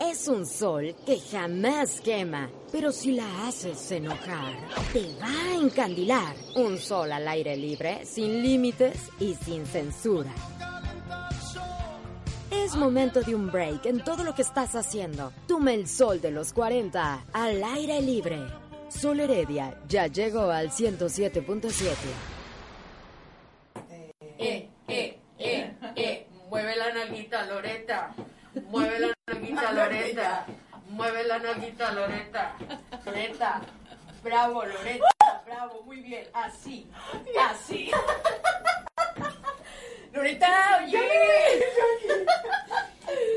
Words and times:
Es 0.00 0.28
un 0.28 0.46
sol 0.46 0.94
que 1.04 1.18
jamás 1.18 2.00
quema, 2.00 2.48
pero 2.70 2.92
si 2.92 3.12
la 3.12 3.46
haces 3.48 3.90
enojar, 3.90 4.54
te 4.92 5.02
va 5.20 5.26
a 5.26 5.54
encandilar. 5.54 6.36
Un 6.56 6.78
sol 6.78 7.10
al 7.10 7.26
aire 7.26 7.56
libre, 7.56 8.06
sin 8.06 8.42
límites 8.42 8.96
y 9.18 9.34
sin 9.34 9.66
censura. 9.66 10.32
Es 12.50 12.76
momento 12.76 13.22
de 13.22 13.34
un 13.34 13.50
break 13.50 13.86
en 13.86 14.04
todo 14.04 14.24
lo 14.24 14.34
que 14.34 14.42
estás 14.42 14.74
haciendo. 14.74 15.32
Toma 15.46 15.72
el 15.74 15.88
sol 15.88 16.20
de 16.20 16.30
los 16.30 16.52
40 16.52 17.24
al 17.32 17.64
aire 17.64 18.00
libre. 18.00 18.38
Sol 18.88 19.20
Heredia 19.20 19.78
ya 19.88 20.06
llegó 20.06 20.50
al 20.50 20.70
107.7. 20.70 21.92
Eh, 24.38 24.68
eh, 24.86 25.18
eh, 25.38 25.76
eh. 25.96 26.26
Mueve 26.48 26.76
la 26.76 26.92
nalguita, 26.92 27.44
Loreta. 27.46 28.14
Mueve 28.68 28.98
la 29.00 29.14
nalguita, 29.26 29.72
Loreta. 29.72 30.46
La 31.38 31.54
nalguita, 31.54 31.92
Loreta. 31.92 32.56
Loreta. 33.04 33.60
Bravo, 34.24 34.64
Loreta. 34.64 35.06
Bravo, 35.46 35.82
muy 35.84 36.00
bien. 36.00 36.26
Así. 36.32 36.90
Así. 37.40 37.92
Loreta, 40.12 40.80
oye. 40.82 41.00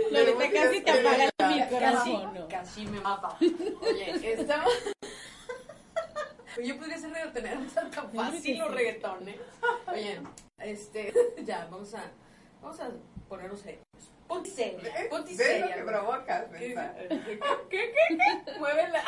Loreta 0.10 0.52
casi 0.52 0.82
te 0.82 0.92
apaga 0.92 1.26
el 1.26 1.48
micrófono. 1.48 2.48
casi 2.50 2.86
me 2.88 3.00
mata. 3.02 3.38
Oye, 3.82 4.34
estamos... 4.34 4.74
Yo 6.64 6.78
podría 6.78 6.98
ser 6.98 7.12
reggaetonera, 7.12 7.60
no 7.60 7.70
tan 7.70 7.92
tan 7.92 8.12
fácil 8.12 8.58
los 8.58 8.74
reggaetones. 8.74 9.36
Oye, 9.88 10.22
este, 10.58 11.14
ya, 11.46 11.68
vamos 11.70 11.94
a, 11.94 12.02
vamos 12.64 12.80
a 12.80 12.90
ponernos 13.30 13.60
serios. 13.60 13.86
Ponte 14.32 14.50
seria, 14.50 15.10
ponte 15.10 15.36
Ve 15.36 15.60
lo 15.60 15.68
seria. 15.68 15.76
que 15.76 15.84
provocas, 15.84 16.46
¿Qué, 16.58 16.70
neta. 16.70 16.96
qué, 17.10 17.20
qué, 17.70 17.92
qué, 18.08 18.18
qué? 18.46 18.60
Muévela. 18.60 19.04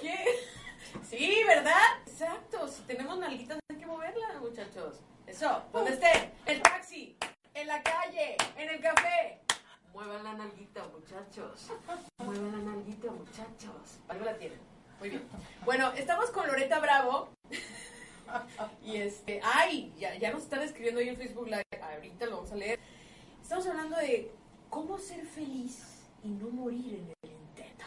¿Qué? 0.00 0.24
Sí, 1.08 1.44
¿verdad? 1.46 2.00
Exacto, 2.04 2.66
si 2.66 2.82
tenemos 2.82 3.16
nalguitas 3.16 3.60
hay 3.70 3.76
que 3.76 3.86
moverlas, 3.86 4.40
muchachos. 4.40 4.96
Eso, 5.24 5.62
donde 5.72 5.92
esté, 5.92 6.32
el 6.46 6.60
taxi, 6.62 7.16
en 7.54 7.68
la 7.68 7.80
calle, 7.80 8.36
en 8.56 8.70
el 8.70 8.80
café. 8.80 9.38
Muevan 9.92 10.24
la 10.24 10.32
nalguita, 10.32 10.88
muchachos. 10.88 11.70
Muevan 12.18 12.50
la 12.50 12.72
nalguita, 12.72 13.12
muchachos. 13.12 14.00
Algo 14.08 14.24
la 14.24 14.36
tienen. 14.36 14.58
Muy 14.98 15.10
bien. 15.10 15.22
Bueno, 15.64 15.92
estamos 15.92 16.30
con 16.30 16.44
Loreta 16.48 16.80
Bravo. 16.80 17.28
Y 18.84 18.98
este, 18.98 19.40
ay, 19.42 19.94
ya, 19.96 20.14
ya 20.16 20.30
nos 20.30 20.42
están 20.42 20.60
escribiendo 20.60 21.00
ahí 21.00 21.08
en 21.08 21.16
Facebook 21.16 21.46
Live. 21.46 21.64
Ahorita 21.80 22.26
lo 22.26 22.36
vamos 22.36 22.52
a 22.52 22.56
leer. 22.56 22.78
Estamos 23.48 23.66
hablando 23.66 23.96
de 23.96 24.30
cómo 24.68 24.98
ser 24.98 25.24
feliz 25.24 25.82
y 26.22 26.28
no 26.28 26.50
morir 26.50 26.96
en 26.96 27.14
el 27.22 27.30
intento. 27.30 27.86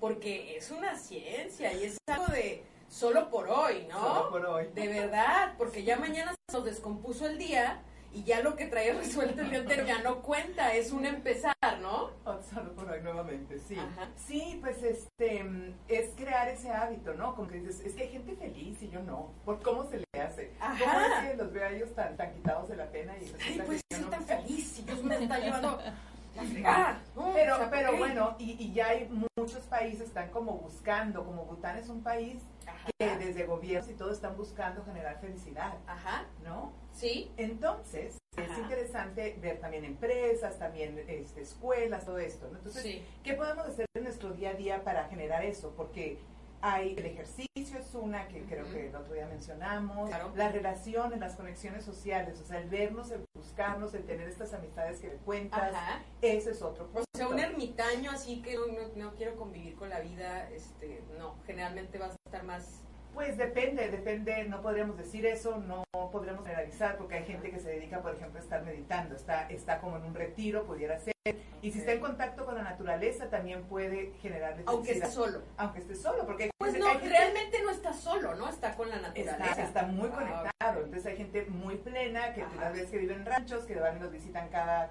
Porque 0.00 0.56
es 0.56 0.72
una 0.72 0.98
ciencia 0.98 1.72
y 1.72 1.84
es 1.84 1.96
algo 2.08 2.26
de 2.26 2.64
solo 2.88 3.30
por 3.30 3.48
hoy, 3.48 3.86
¿no? 3.88 4.00
Solo 4.00 4.30
por 4.30 4.46
hoy. 4.46 4.66
De 4.74 4.88
verdad, 4.88 5.54
porque 5.58 5.84
ya 5.84 5.96
mañana 5.96 6.34
se 6.48 6.56
nos 6.56 6.64
descompuso 6.64 7.28
el 7.28 7.38
día 7.38 7.84
y 8.14 8.22
ya 8.22 8.40
lo 8.40 8.54
que 8.54 8.66
traía 8.66 8.94
resuelto 8.94 9.40
el 9.42 9.50
día 9.50 9.58
entero 9.58 9.84
ya 9.84 10.00
no 10.02 10.22
cuenta, 10.22 10.72
es 10.72 10.92
un 10.92 11.04
empezar, 11.04 11.54
¿no? 11.80 12.10
Hoy 12.24 13.00
nuevamente, 13.02 13.58
sí. 13.58 13.76
Ajá. 13.76 14.08
Sí, 14.16 14.58
pues 14.60 14.82
este 14.82 15.44
es 15.88 16.10
crear 16.16 16.48
ese 16.48 16.70
hábito, 16.70 17.14
¿no? 17.14 17.34
Como 17.34 17.48
que 17.48 17.58
dices, 17.58 17.80
es 17.80 17.94
que 17.94 18.04
hay 18.04 18.08
gente 18.10 18.36
feliz 18.36 18.80
y 18.82 18.88
yo 18.88 19.02
no. 19.02 19.32
¿Por 19.44 19.60
cómo 19.62 19.84
se 19.90 19.98
le 19.98 20.20
hace? 20.20 20.52
Ajá. 20.60 20.78
¿Cómo 20.84 21.06
es 21.06 21.30
que 21.30 21.36
los 21.36 21.52
veo 21.52 21.64
a 21.64 21.70
ellos 21.70 21.94
tan, 21.94 22.16
tan 22.16 22.32
quitados 22.32 22.68
de 22.68 22.76
la 22.76 22.86
pena 22.86 23.14
y 23.18 23.34
Ay, 23.42 23.62
pues 23.66 23.80
soy 23.92 24.00
no? 24.02 24.10
tan 24.10 24.24
feliz 24.24 24.68
si 24.68 24.82
Dios 24.82 25.02
me 25.02 25.16
está 25.16 25.38
llevando. 25.38 25.80
¿no? 27.16 27.32
Pero, 27.32 27.54
O 27.54 27.58
sea, 27.58 27.70
¿por 27.70 27.78
pero 27.78 27.96
bueno, 27.96 28.36
y, 28.38 28.52
y 28.62 28.72
ya 28.72 28.88
hay 28.88 29.08
muchos 29.36 29.62
países 29.64 30.08
están 30.08 30.30
como 30.30 30.52
buscando, 30.54 31.24
como 31.24 31.44
Bután 31.44 31.78
es 31.78 31.88
un 31.88 32.02
país 32.02 32.38
Ajá. 32.66 32.88
que 32.98 33.16
desde 33.18 33.44
gobiernos 33.46 33.90
y 33.90 33.94
todo 33.94 34.12
están 34.12 34.36
buscando 34.36 34.84
generar 34.84 35.20
felicidad, 35.20 35.74
Ajá, 35.86 36.26
¿no? 36.44 36.72
sí. 36.92 37.30
Entonces, 37.36 38.18
es 38.36 38.58
interesante 38.58 39.36
ver 39.40 39.60
también 39.60 39.84
empresas, 39.84 40.58
también 40.58 40.98
este, 41.08 41.42
escuelas, 41.42 42.04
todo 42.04 42.18
esto, 42.18 42.48
¿no? 42.50 42.58
Entonces, 42.58 42.82
Sí. 42.82 43.04
¿qué 43.22 43.34
podemos 43.34 43.66
hacer 43.66 43.86
en 43.94 44.04
nuestro 44.04 44.30
día 44.32 44.50
a 44.50 44.54
día 44.54 44.82
para 44.84 45.04
generar 45.08 45.44
eso? 45.44 45.72
Porque 45.76 46.18
hay 46.66 46.94
el 46.96 47.04
ejercicio 47.04 47.78
es 47.78 47.94
una 47.94 48.26
que 48.28 48.42
creo 48.44 48.64
que 48.72 48.88
el 48.88 48.96
otro 48.96 49.12
día 49.12 49.26
mencionamos, 49.26 50.08
Claro. 50.08 50.32
las 50.34 50.50
relaciones, 50.52 51.18
las 51.20 51.36
conexiones 51.36 51.84
sociales, 51.84 52.40
o 52.40 52.44
sea, 52.46 52.58
el 52.58 52.70
vernos, 52.70 53.10
el 53.10 53.22
buscarnos, 53.34 53.92
el 53.92 54.04
tener 54.04 54.26
estas 54.28 54.54
amistades 54.54 54.98
que 55.00 55.08
le 55.08 55.16
cuentas, 55.16 55.74
Ajá. 55.74 56.02
ese 56.22 56.52
es 56.52 56.62
otro 56.62 56.88
O 56.94 57.04
sea, 57.14 57.28
un 57.28 57.38
ermitaño 57.38 58.10
así 58.10 58.40
que 58.40 58.54
no, 58.54 58.66
no- 58.68 58.88
no 58.96 59.14
quiero 59.14 59.36
convivir 59.36 59.74
con 59.76 59.90
la 59.90 60.00
vida, 60.00 60.48
este, 60.50 61.02
no, 61.18 61.34
generalmente 61.46 61.98
vas 61.98 62.12
a 62.12 62.16
estar 62.26 62.42
más... 62.44 62.80
Pues 63.14 63.36
depende, 63.36 63.88
depende, 63.90 64.44
no 64.44 64.60
podríamos 64.60 64.96
decir 64.96 65.24
eso, 65.24 65.56
no 65.58 65.84
podríamos 66.10 66.44
generalizar, 66.44 66.96
porque 66.98 67.14
hay 67.14 67.24
gente 67.24 67.50
que 67.50 67.60
se 67.60 67.68
dedica, 67.70 68.02
por 68.02 68.12
ejemplo, 68.14 68.40
a 68.40 68.42
estar 68.42 68.62
meditando, 68.64 69.14
está, 69.14 69.48
está 69.50 69.80
como 69.80 69.96
en 69.98 70.04
un 70.04 70.14
retiro, 70.14 70.64
pudiera 70.66 70.98
ser, 70.98 71.14
y 71.62 71.70
si 71.70 71.78
está 71.78 71.92
en 71.92 72.00
contacto 72.00 72.44
con 72.44 72.56
la 72.56 72.62
naturaleza 72.62 73.30
también 73.30 73.62
puede 73.64 74.12
generarle 74.20 74.64
Aunque 74.66 74.92
esté 74.92 75.06
solo. 75.06 75.42
Aunque 75.56 75.78
esté 75.78 75.94
solo, 75.94 76.26
porque 76.26 76.44
hay 76.44 76.50
Pues 76.58 76.76
no, 76.76 76.86
gente- 76.88 77.08
realmente 77.08 77.62
no 77.62 77.70
está 77.70 77.92
solo, 77.92 78.34
¿no? 78.34 78.48
Está 78.48 78.74
con 78.76 78.90
la 78.90 78.96
naturaleza. 79.00 79.50
Está, 79.50 79.62
está 79.62 79.82
muy 79.84 80.10
Ah, 80.12 80.14
conectado, 80.16 80.84
entonces 80.84 81.06
hay 81.06 81.16
gente 81.16 81.44
muy 81.46 81.76
plena, 81.76 82.34
que 82.34 82.42
tal 82.58 82.72
vez 82.72 82.90
que 82.90 82.98
viven 82.98 83.20
en 83.20 83.26
ranchos, 83.26 83.64
que 83.64 83.76
van 83.76 83.96
y 83.96 84.00
los 84.00 84.10
visitan 84.10 84.48
cada 84.48 84.90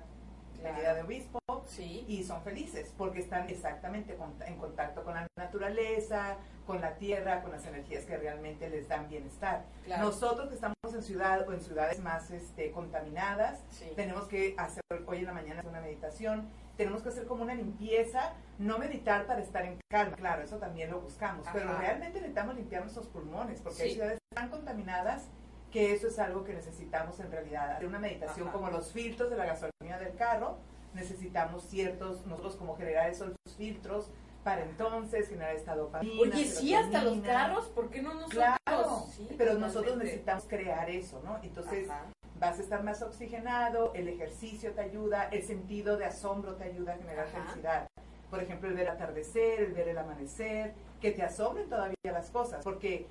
Claro. 0.60 0.76
medida 0.76 0.94
de 0.96 1.02
obispo, 1.02 1.40
Sí. 1.68 2.06
y 2.08 2.24
son 2.24 2.42
felices 2.44 2.94
porque 2.98 3.20
están 3.20 3.50
exactamente 3.50 4.16
con- 4.16 4.34
en 4.46 4.58
contacto 4.58 5.04
con 5.04 5.14
la 5.16 5.28
naturaleza, 5.38 6.38
con 6.66 6.82
la 6.82 6.96
tierra, 6.96 7.42
con 7.42 7.52
las 7.52 7.66
energías 7.66 8.06
que 8.06 8.18
realmente 8.18 8.70
les 8.70 8.88
dan 8.88 9.08
bienestar. 9.10 9.66
Claro. 9.86 10.04
Nosotros 10.06 10.50
que 10.50 10.56
estamos 10.56 10.76
en 10.94 11.04
ciudad 11.04 11.48
o 11.48 11.54
en 11.54 11.62
ciudades 11.62 12.00
más 12.00 12.32
este, 12.32 12.72
contaminadas, 12.72 13.64
Sí. 13.70 13.92
tenemos 13.96 14.28
que 14.28 14.56
hacer 14.58 14.82
hoy 15.08 15.20
en 15.20 15.26
la 15.26 15.34
mañana 15.34 15.64
una 15.68 15.82
meditación, 15.82 16.48
tenemos 16.78 17.02
que 17.04 17.10
hacer 17.10 17.26
como 17.28 17.44
una 17.44 17.54
limpieza, 17.56 18.34
no 18.58 18.78
meditar 18.80 19.26
para 19.28 19.42
estar 19.42 19.64
en 19.66 19.80
calma, 19.92 20.16
claro, 20.16 20.42
eso 20.44 20.58
también 20.58 20.90
lo 20.90 21.02
buscamos, 21.02 21.46
pero 21.54 21.70
Ajá. 21.70 21.80
realmente 21.80 22.20
necesitamos 22.20 22.56
limpiar 22.56 22.82
nuestros 22.82 23.08
pulmones 23.08 23.62
porque 23.62 23.78
Sí. 23.78 23.84
hay 23.84 23.94
ciudades 23.94 24.20
tan 24.34 24.50
contaminadas 24.50 25.30
que 25.72 25.94
eso 25.94 26.08
es 26.08 26.20
algo 26.20 26.44
que 26.44 26.54
necesitamos 26.54 27.20
en 27.20 27.32
realidad. 27.32 27.72
Hacer 27.72 27.88
una 27.88 28.00
meditación 28.00 28.48
Ajá. 28.48 28.54
como 28.58 28.70
los 28.70 28.92
filtros 28.92 29.30
de 29.30 29.38
la 29.38 29.46
gasolina 29.46 29.98
del 30.00 30.16
carro, 30.16 30.58
necesitamos 30.94 31.64
ciertos, 31.64 32.26
nosotros 32.26 32.56
como 32.56 32.76
generar 32.76 33.10
esos 33.10 33.32
filtros 33.58 34.10
para 34.44 34.64
entonces 34.64 35.30
generar 35.30 35.56
esta 35.56 35.76
dopamina. 35.76 36.36
Oye, 36.36 36.46
sí, 36.46 36.74
hasta 36.74 37.04
los 37.04 37.20
carros, 37.20 37.66
¿por 37.70 37.90
qué 37.90 38.02
no 38.02 38.14
nosotros? 38.14 38.44
Claro, 38.66 39.06
Sí, 39.16 39.28
pero 39.38 39.54
nosotros 39.56 39.98
necesitamos 39.98 40.46
crear 40.48 40.90
eso, 40.90 41.22
¿no? 41.24 41.40
Entonces 41.44 41.90
Ajá. 41.90 42.06
vas 42.40 42.60
a 42.60 42.62
estar 42.62 42.84
más 42.84 43.02
oxigenado, 43.02 43.94
el 43.94 44.08
ejercicio 44.08 44.72
te 44.74 44.82
ayuda, 44.82 45.30
el 45.32 45.44
sentido 45.44 45.98
de 45.98 46.06
asombro 46.06 46.56
te 46.56 46.66
ayuda 46.66 46.94
a 46.94 46.98
generar 46.98 47.28
Ajá. 47.28 47.44
felicidad. 47.44 47.88
Por 48.30 48.42
ejemplo, 48.42 48.68
el 48.68 48.76
ver 48.76 48.90
atardecer, 48.90 49.62
el 49.62 49.74
ver 49.74 49.90
el 49.90 49.98
amanecer, 49.98 50.74
que 51.00 51.12
te 51.12 51.22
asombren 51.24 51.70
todavía 51.70 51.96
las 52.06 52.30
cosas, 52.32 52.64
porque 52.64 53.06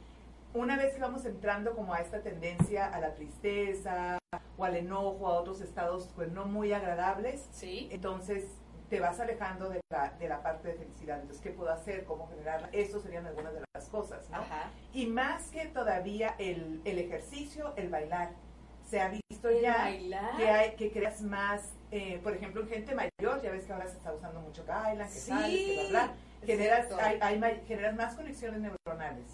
una 0.54 0.76
vez 0.76 0.94
que 0.94 1.00
vamos 1.00 1.24
entrando 1.24 1.74
como 1.74 1.94
a 1.94 2.00
esta 2.00 2.20
tendencia 2.22 2.86
a 2.88 3.00
la 3.00 3.14
tristeza 3.14 4.18
o 4.56 4.64
al 4.64 4.76
enojo, 4.76 5.26
a 5.28 5.34
otros 5.40 5.60
estados 5.60 6.10
pues 6.14 6.30
no 6.32 6.44
muy 6.46 6.72
agradables, 6.72 7.48
Sí. 7.52 7.88
entonces 7.92 8.44
te 8.88 9.00
vas 9.00 9.18
alejando 9.20 9.70
de 9.70 9.80
la, 9.90 10.10
de 10.18 10.28
la 10.28 10.42
parte 10.42 10.68
de 10.68 10.74
felicidad. 10.74 11.18
Entonces, 11.20 11.42
¿qué 11.42 11.50
puedo 11.50 11.70
hacer? 11.72 12.04
¿Cómo 12.04 12.28
generarla? 12.28 12.68
Eso 12.72 13.00
serían 13.00 13.24
algunas 13.26 13.54
de 13.54 13.62
las 13.74 13.88
cosas, 13.88 14.28
¿no? 14.28 14.36
Ajá. 14.36 14.70
Y 14.92 15.06
más 15.06 15.48
que 15.48 15.64
todavía 15.68 16.34
el, 16.38 16.82
el 16.84 16.98
ejercicio, 16.98 17.72
el 17.76 17.88
bailar. 17.88 18.30
Se 18.84 19.00
ha 19.00 19.08
visto 19.08 19.50
ya 19.50 19.78
bailar. 19.78 20.36
que 20.36 20.50
hay 20.50 20.76
que 20.76 20.92
creas 20.92 21.22
más, 21.22 21.72
eh, 21.90 22.20
por 22.22 22.34
ejemplo, 22.36 22.60
en 22.60 22.68
gente 22.68 22.94
mayor, 22.94 23.40
ya 23.40 23.50
ves 23.50 23.64
que 23.64 23.72
ahora 23.72 23.86
se 23.88 23.96
está 23.96 24.12
usando 24.12 24.40
mucho 24.40 24.62
que 24.66 24.70
bailan, 24.70 25.08
que 25.08 25.14
Sí, 25.14 25.30
sales, 25.30 25.48
que 25.58 25.86
bla, 25.88 26.04
bla. 26.04 26.14
Generas, 26.44 26.92
hay, 27.00 27.18
hay 27.22 27.62
generas 27.66 27.94
más 27.96 28.14
conexiones 28.14 28.60
neuronales. 28.60 29.24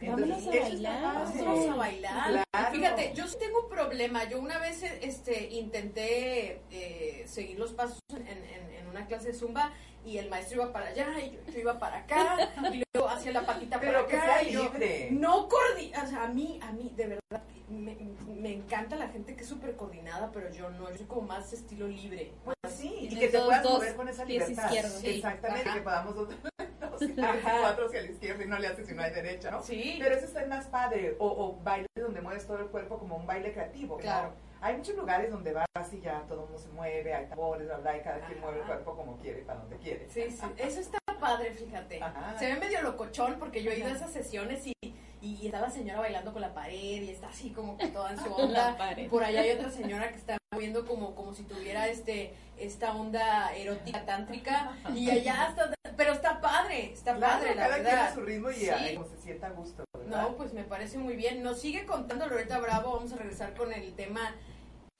Vámonos 0.00 0.46
a 0.46 0.50
bailar. 0.50 1.02
Vamos 1.02 1.68
a 1.68 1.74
bailar. 1.74 2.44
Claro. 2.52 2.72
Fíjate, 2.72 3.12
yo 3.14 3.26
sí 3.26 3.36
tengo 3.38 3.62
un 3.64 3.68
problema. 3.68 4.24
Yo 4.24 4.38
una 4.40 4.58
vez 4.58 4.82
este, 4.82 5.50
intenté 5.50 6.60
eh, 6.70 7.24
seguir 7.26 7.58
los 7.58 7.72
pasos 7.72 7.98
en, 8.14 8.26
en- 8.26 8.72
en 8.78 8.86
una 8.88 9.06
clase 9.06 9.28
de 9.28 9.34
zumba 9.34 9.72
y 10.04 10.18
el 10.18 10.30
maestro 10.30 10.62
iba 10.62 10.72
para 10.72 10.86
allá 10.88 11.20
y 11.20 11.32
yo, 11.32 11.52
yo 11.52 11.58
iba 11.60 11.78
para 11.78 11.98
acá 11.98 12.36
y 12.72 12.82
luego 12.94 13.08
hacía 13.10 13.32
la 13.32 13.44
patita 13.44 13.78
Pero 13.80 13.92
para 13.92 14.06
que 14.06 14.16
acá. 14.16 14.26
sea 14.38 14.42
y 14.48 14.52
yo, 14.52 14.62
libre. 14.64 15.08
No 15.10 15.48
coordina, 15.48 16.02
o 16.02 16.06
sea, 16.06 16.22
a 16.24 16.28
mí, 16.28 16.58
a 16.62 16.72
mí, 16.72 16.92
de 16.96 17.06
verdad, 17.08 17.42
me, 17.68 17.96
me 18.34 18.54
encanta 18.54 18.96
la 18.96 19.08
gente 19.08 19.34
que 19.36 19.42
es 19.42 19.48
súper 19.48 19.76
coordinada, 19.76 20.30
pero 20.32 20.50
yo 20.52 20.70
no, 20.70 20.88
yo 20.90 20.96
soy 20.96 21.06
como 21.06 21.22
más 21.22 21.52
estilo 21.52 21.86
libre. 21.88 22.32
Pues 22.44 22.56
sí, 22.74 22.94
y 23.00 23.08
que 23.18 23.28
te 23.28 23.38
puedas 23.40 23.64
mover 23.64 23.94
con 23.96 24.08
esa 24.08 24.24
libertad. 24.24 24.70
Sí, 25.00 25.06
Exactamente, 25.16 25.68
ajá. 25.68 25.78
que 25.78 25.82
podamos 25.82 26.14
cuatro 27.60 27.86
hacia 27.86 28.02
la 28.02 28.10
izquierda 28.10 28.44
y 28.44 28.46
no 28.46 28.58
le 28.58 28.66
haces 28.66 28.86
si 28.86 28.94
no 28.94 29.02
hay 29.02 29.12
derecha, 29.12 29.50
¿no? 29.50 29.62
Sí. 29.62 29.96
Pero 29.98 30.14
eso 30.14 30.26
está 30.26 30.46
más 30.46 30.66
padre. 30.66 31.16
O, 31.18 31.26
o 31.26 31.62
bailes 31.62 31.88
donde 31.96 32.20
mueves 32.20 32.46
todo 32.46 32.58
el 32.58 32.66
cuerpo 32.66 32.98
como 32.98 33.16
un 33.16 33.26
baile 33.26 33.52
creativo. 33.52 33.96
¿no? 33.96 34.02
Claro. 34.02 34.32
Hay 34.60 34.76
muchos 34.76 34.96
lugares 34.96 35.30
donde 35.30 35.52
vas 35.52 35.92
y 35.92 36.00
ya 36.00 36.22
todo 36.22 36.34
el 36.34 36.40
mundo 36.40 36.58
se 36.58 36.68
mueve, 36.70 37.14
hay 37.14 37.26
tambores, 37.26 37.66
bla, 37.66 37.76
bla, 37.76 37.96
y 37.96 38.00
cada 38.00 38.20
quien 38.26 38.40
mueve 38.40 38.58
el 38.58 38.66
cuerpo 38.66 38.96
como 38.96 39.16
quiere, 39.18 39.42
para 39.42 39.60
donde 39.60 39.76
quiere. 39.76 40.08
Sí, 40.10 40.30
sí, 40.30 40.46
eso 40.56 40.80
está 40.80 40.98
padre, 41.20 41.52
fíjate. 41.52 42.02
Ajá. 42.02 42.38
Se 42.38 42.46
ve 42.46 42.60
medio 42.60 42.82
locochón 42.82 43.36
porque 43.38 43.62
yo 43.62 43.70
he 43.70 43.78
ido 43.78 43.88
a 43.88 43.92
esas 43.92 44.12
sesiones 44.12 44.66
y, 44.66 44.74
y 45.40 45.46
está 45.46 45.60
la 45.60 45.70
señora 45.70 46.00
bailando 46.00 46.32
con 46.32 46.40
la 46.42 46.54
pared 46.54 47.02
y 47.02 47.10
está 47.10 47.28
así 47.28 47.50
como 47.50 47.76
que 47.76 47.88
toda 47.88 48.12
en 48.12 48.18
su 48.18 48.32
onda. 48.34 48.76
Y 48.96 49.08
por 49.08 49.22
allá 49.24 49.40
hay 49.40 49.50
otra 49.52 49.70
señora 49.70 50.08
que 50.10 50.16
está 50.16 50.38
moviendo 50.52 50.86
como, 50.86 51.14
como 51.14 51.34
si 51.34 51.42
tuviera 51.44 51.88
este 51.88 52.34
esta 52.56 52.94
onda 52.94 53.54
erótica 53.54 54.04
tántrica 54.04 54.72
y 54.94 55.10
allá 55.10 55.48
está, 55.50 55.72
pero 55.96 56.12
está 56.12 56.40
padre, 56.40 56.92
está 56.92 57.14
Claro, 57.16 57.38
padre, 57.38 57.54
la 57.54 57.62
cada 57.62 57.74
quien 57.74 57.84
verdad. 57.84 58.06
a 58.08 58.14
su 58.14 58.20
ritmo 58.22 58.50
y 58.50 58.54
Sí. 58.54 58.68
a- 58.70 58.94
como 58.94 59.06
se 59.08 59.16
sienta 59.22 59.46
a 59.48 59.50
gusto. 59.50 59.84
¿verdad? 59.96 60.22
No, 60.22 60.36
pues 60.36 60.52
me 60.52 60.64
parece 60.64 60.98
muy 60.98 61.14
bien. 61.16 61.42
Nos 61.42 61.60
sigue 61.60 61.86
contando 61.86 62.26
Loreta 62.26 62.58
Bravo. 62.58 62.94
Vamos 62.96 63.12
a 63.12 63.16
regresar 63.16 63.54
con 63.54 63.72
el 63.72 63.92
tema 63.94 64.34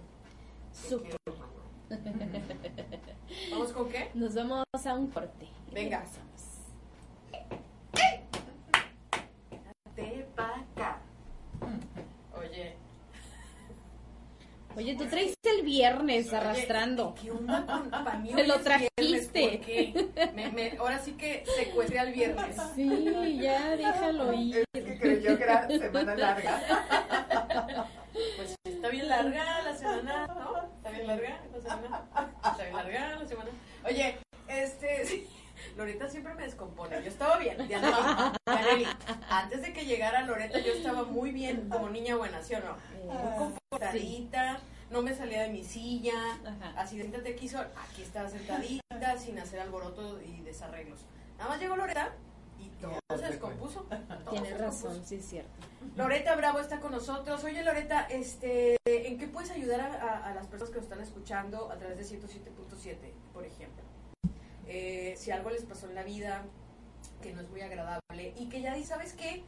¿Vamos 3.52 3.74
con 3.74 3.90
qué? 3.90 4.12
Nos 4.14 4.34
vamos 4.36 4.64
a 4.86 4.94
un 4.94 5.08
corte. 5.08 5.50
Venga. 5.72 6.00
Regresamos 6.00 6.30
vaca. 10.36 11.00
Oye. 12.38 12.76
Oye, 14.80 14.96
tú 14.96 15.06
traes 15.08 15.34
el 15.44 15.66
viernes 15.66 16.28
Oye, 16.28 16.38
arrastrando. 16.38 17.14
¿Qué 17.22 17.32
onda 17.32 17.66
con 17.66 17.90
para 17.90 18.18
mí? 18.18 18.30
Te 18.34 18.48
lo 18.48 18.60
viernes, 18.60 18.64
trajiste. 19.34 19.94
ahora 20.80 21.00
sí 21.00 21.18
que 21.18 21.44
secuestré 21.58 22.00
al 22.00 22.14
viernes. 22.14 22.56
Sí, 22.76 23.38
ya 23.42 23.76
déjalo 23.76 24.32
ir. 24.32 24.64
Es 24.72 24.84
que 24.86 24.98
creyó 24.98 25.38
que 25.38 25.44
era 25.44 25.68
semana 25.68 26.16
larga. 26.16 26.62
Pues 28.38 28.56
está 28.64 28.88
bien 28.88 29.10
larga 29.10 29.62
la 29.64 29.76
semana, 29.76 30.28
¿no? 30.28 30.74
Está 30.78 30.92
bien 30.92 31.08
larga 31.08 31.42
la 31.52 31.62
semana. 31.62 32.06
Está 32.50 32.64
bien 32.64 32.76
larga 32.78 33.16
la 33.20 33.28
semana. 33.28 33.50
Oye, 33.86 34.18
este, 34.48 35.06
sí, 35.06 35.28
Loreta 35.80 36.10
siempre 36.10 36.34
me 36.36 36.44
descompone. 36.44 37.02
Yo 37.02 37.08
estaba 37.10 37.38
bien, 37.38 37.58
Antes 39.30 39.62
de 39.62 39.72
que 39.72 39.86
llegara 39.86 40.24
Loreta, 40.24 40.60
yo 40.60 40.74
estaba 40.74 41.04
muy 41.04 41.32
bien, 41.32 41.70
como 41.70 41.88
niña 41.90 42.18
buena, 42.18 42.42
¿sí 42.44 42.54
o 42.56 42.60
no? 42.60 42.76
Muy 43.06 43.38
comportadita, 43.38 44.60
no 44.90 45.02
me 45.02 45.14
salía 45.16 45.44
de 45.44 45.50
mi 45.50 45.64
silla. 45.64 46.12
Ajá. 46.46 46.74
Así 46.82 46.98
de 46.98 47.06
te 47.20 47.34
quiso, 47.38 47.60
aquí 47.60 48.02
estaba 48.02 48.28
sentadita, 48.30 49.18
sin 49.18 49.40
hacer 49.40 49.62
alboroto 49.62 50.22
y 50.22 50.42
desarreglos. 50.42 51.00
Nada 51.38 51.52
más 51.52 51.60
llegó 51.62 51.78
Loreta 51.78 52.12
y 52.60 52.68
todo 52.82 53.00
Ya 53.10 53.18
se 53.18 53.26
descompuso. 53.28 53.84
Todo 53.84 54.32
Tienes 54.32 54.50
se 54.50 54.56
descompuso. 54.58 54.88
razón, 54.90 55.06
sí 55.06 55.16
es 55.16 55.26
cierto. 55.30 55.52
Loreta 55.96 56.36
Bravo 56.36 56.60
está 56.60 56.82
con 56.82 56.92
nosotros. 56.92 57.42
Oye, 57.46 57.64
Loreta, 57.64 58.02
este, 58.10 58.76
¿en 58.86 59.18
qué 59.18 59.28
puedes 59.30 59.50
ayudar 59.52 59.80
a, 59.80 59.94
a- 59.94 60.30
a 60.32 60.36
las 60.36 60.46
personas 60.48 60.72
que 60.72 60.76
nos 60.82 60.84
están 60.90 61.02
escuchando 61.02 61.72
a 61.72 61.78
través 61.78 61.98
de 61.98 62.04
107.7, 62.04 63.14
por 63.32 63.46
ejemplo? 63.46 63.82
Eh, 64.70 65.16
si 65.18 65.32
algo 65.32 65.50
les 65.50 65.66
pasó 65.66 65.90
en 65.90 65.96
la 65.96 66.04
vida 66.04 66.46
que 67.22 67.34
no 67.34 67.42
es 67.42 67.50
muy 67.50 67.62
agradable 67.62 68.34
y 68.38 68.48
que 68.48 68.62
ya 68.62 68.74
di, 68.74 68.84
¿sabes 68.84 69.14
qué? 69.14 69.44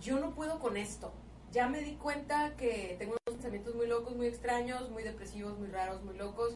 Yo 0.00 0.18
no 0.18 0.34
puedo 0.34 0.58
con 0.60 0.76
esto. 0.76 1.12
Ya 1.52 1.68
me 1.68 1.80
di 1.80 1.96
cuenta 1.96 2.56
que 2.56 2.96
tengo 2.98 3.16
unos 3.26 3.36
pensamientos 3.36 3.74
muy 3.74 3.86
locos, 3.86 4.16
muy 4.16 4.26
extraños, 4.26 4.90
muy 4.90 5.02
depresivos, 5.02 5.58
muy 5.58 5.68
raros, 5.68 6.02
muy 6.02 6.16
locos 6.16 6.54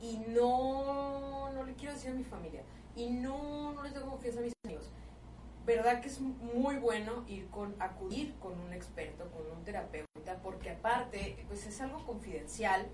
y 0.00 0.18
no, 0.28 1.50
no 1.52 1.64
le 1.64 1.74
quiero 1.74 1.94
decir 1.94 2.10
a 2.10 2.14
mi 2.14 2.24
familia 2.24 2.62
y 2.94 3.10
no, 3.10 3.72
no 3.72 3.82
les 3.82 3.92
tengo 3.92 4.08
confianza 4.08 4.40
a 4.40 4.42
mis 4.42 4.52
amigos 4.64 4.90
verdad 5.68 6.00
que 6.00 6.08
es 6.08 6.18
muy 6.20 6.76
bueno 6.76 7.24
ir 7.28 7.46
con 7.50 7.74
acudir 7.78 8.34
con 8.40 8.58
un 8.58 8.72
experto, 8.72 9.30
con 9.30 9.42
un 9.54 9.64
terapeuta, 9.64 10.40
porque 10.42 10.70
aparte, 10.70 11.44
pues 11.46 11.66
es 11.66 11.80
algo 11.82 12.04
confidencial, 12.06 12.88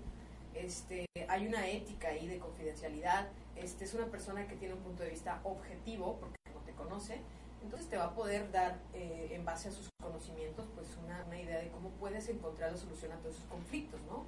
este, 0.55 1.05
hay 1.27 1.47
una 1.47 1.67
ética 1.67 2.09
ahí 2.09 2.27
de 2.27 2.39
confidencialidad, 2.39 3.29
este 3.55 3.85
es 3.85 3.93
una 3.93 4.07
persona 4.07 4.47
que 4.47 4.55
tiene 4.55 4.73
un 4.73 4.81
punto 4.81 5.03
de 5.03 5.09
vista 5.09 5.39
objetivo, 5.43 6.17
porque 6.19 6.37
no 6.53 6.61
te 6.61 6.73
conoce, 6.73 7.21
entonces 7.63 7.89
te 7.89 7.97
va 7.97 8.05
a 8.05 8.13
poder 8.13 8.51
dar, 8.51 8.79
eh, 8.93 9.29
en 9.31 9.43
base 9.43 9.69
a 9.69 9.71
sus 9.71 9.89
conocimientos, 10.01 10.67
pues 10.75 10.87
una, 11.03 11.23
una 11.25 11.39
idea 11.39 11.59
de 11.59 11.69
cómo 11.69 11.89
puedes 11.91 12.29
encontrar 12.29 12.71
la 12.71 12.77
solución 12.77 13.11
a 13.11 13.17
todos 13.17 13.35
esos 13.35 13.47
conflictos, 13.47 13.99
¿no? 14.03 14.25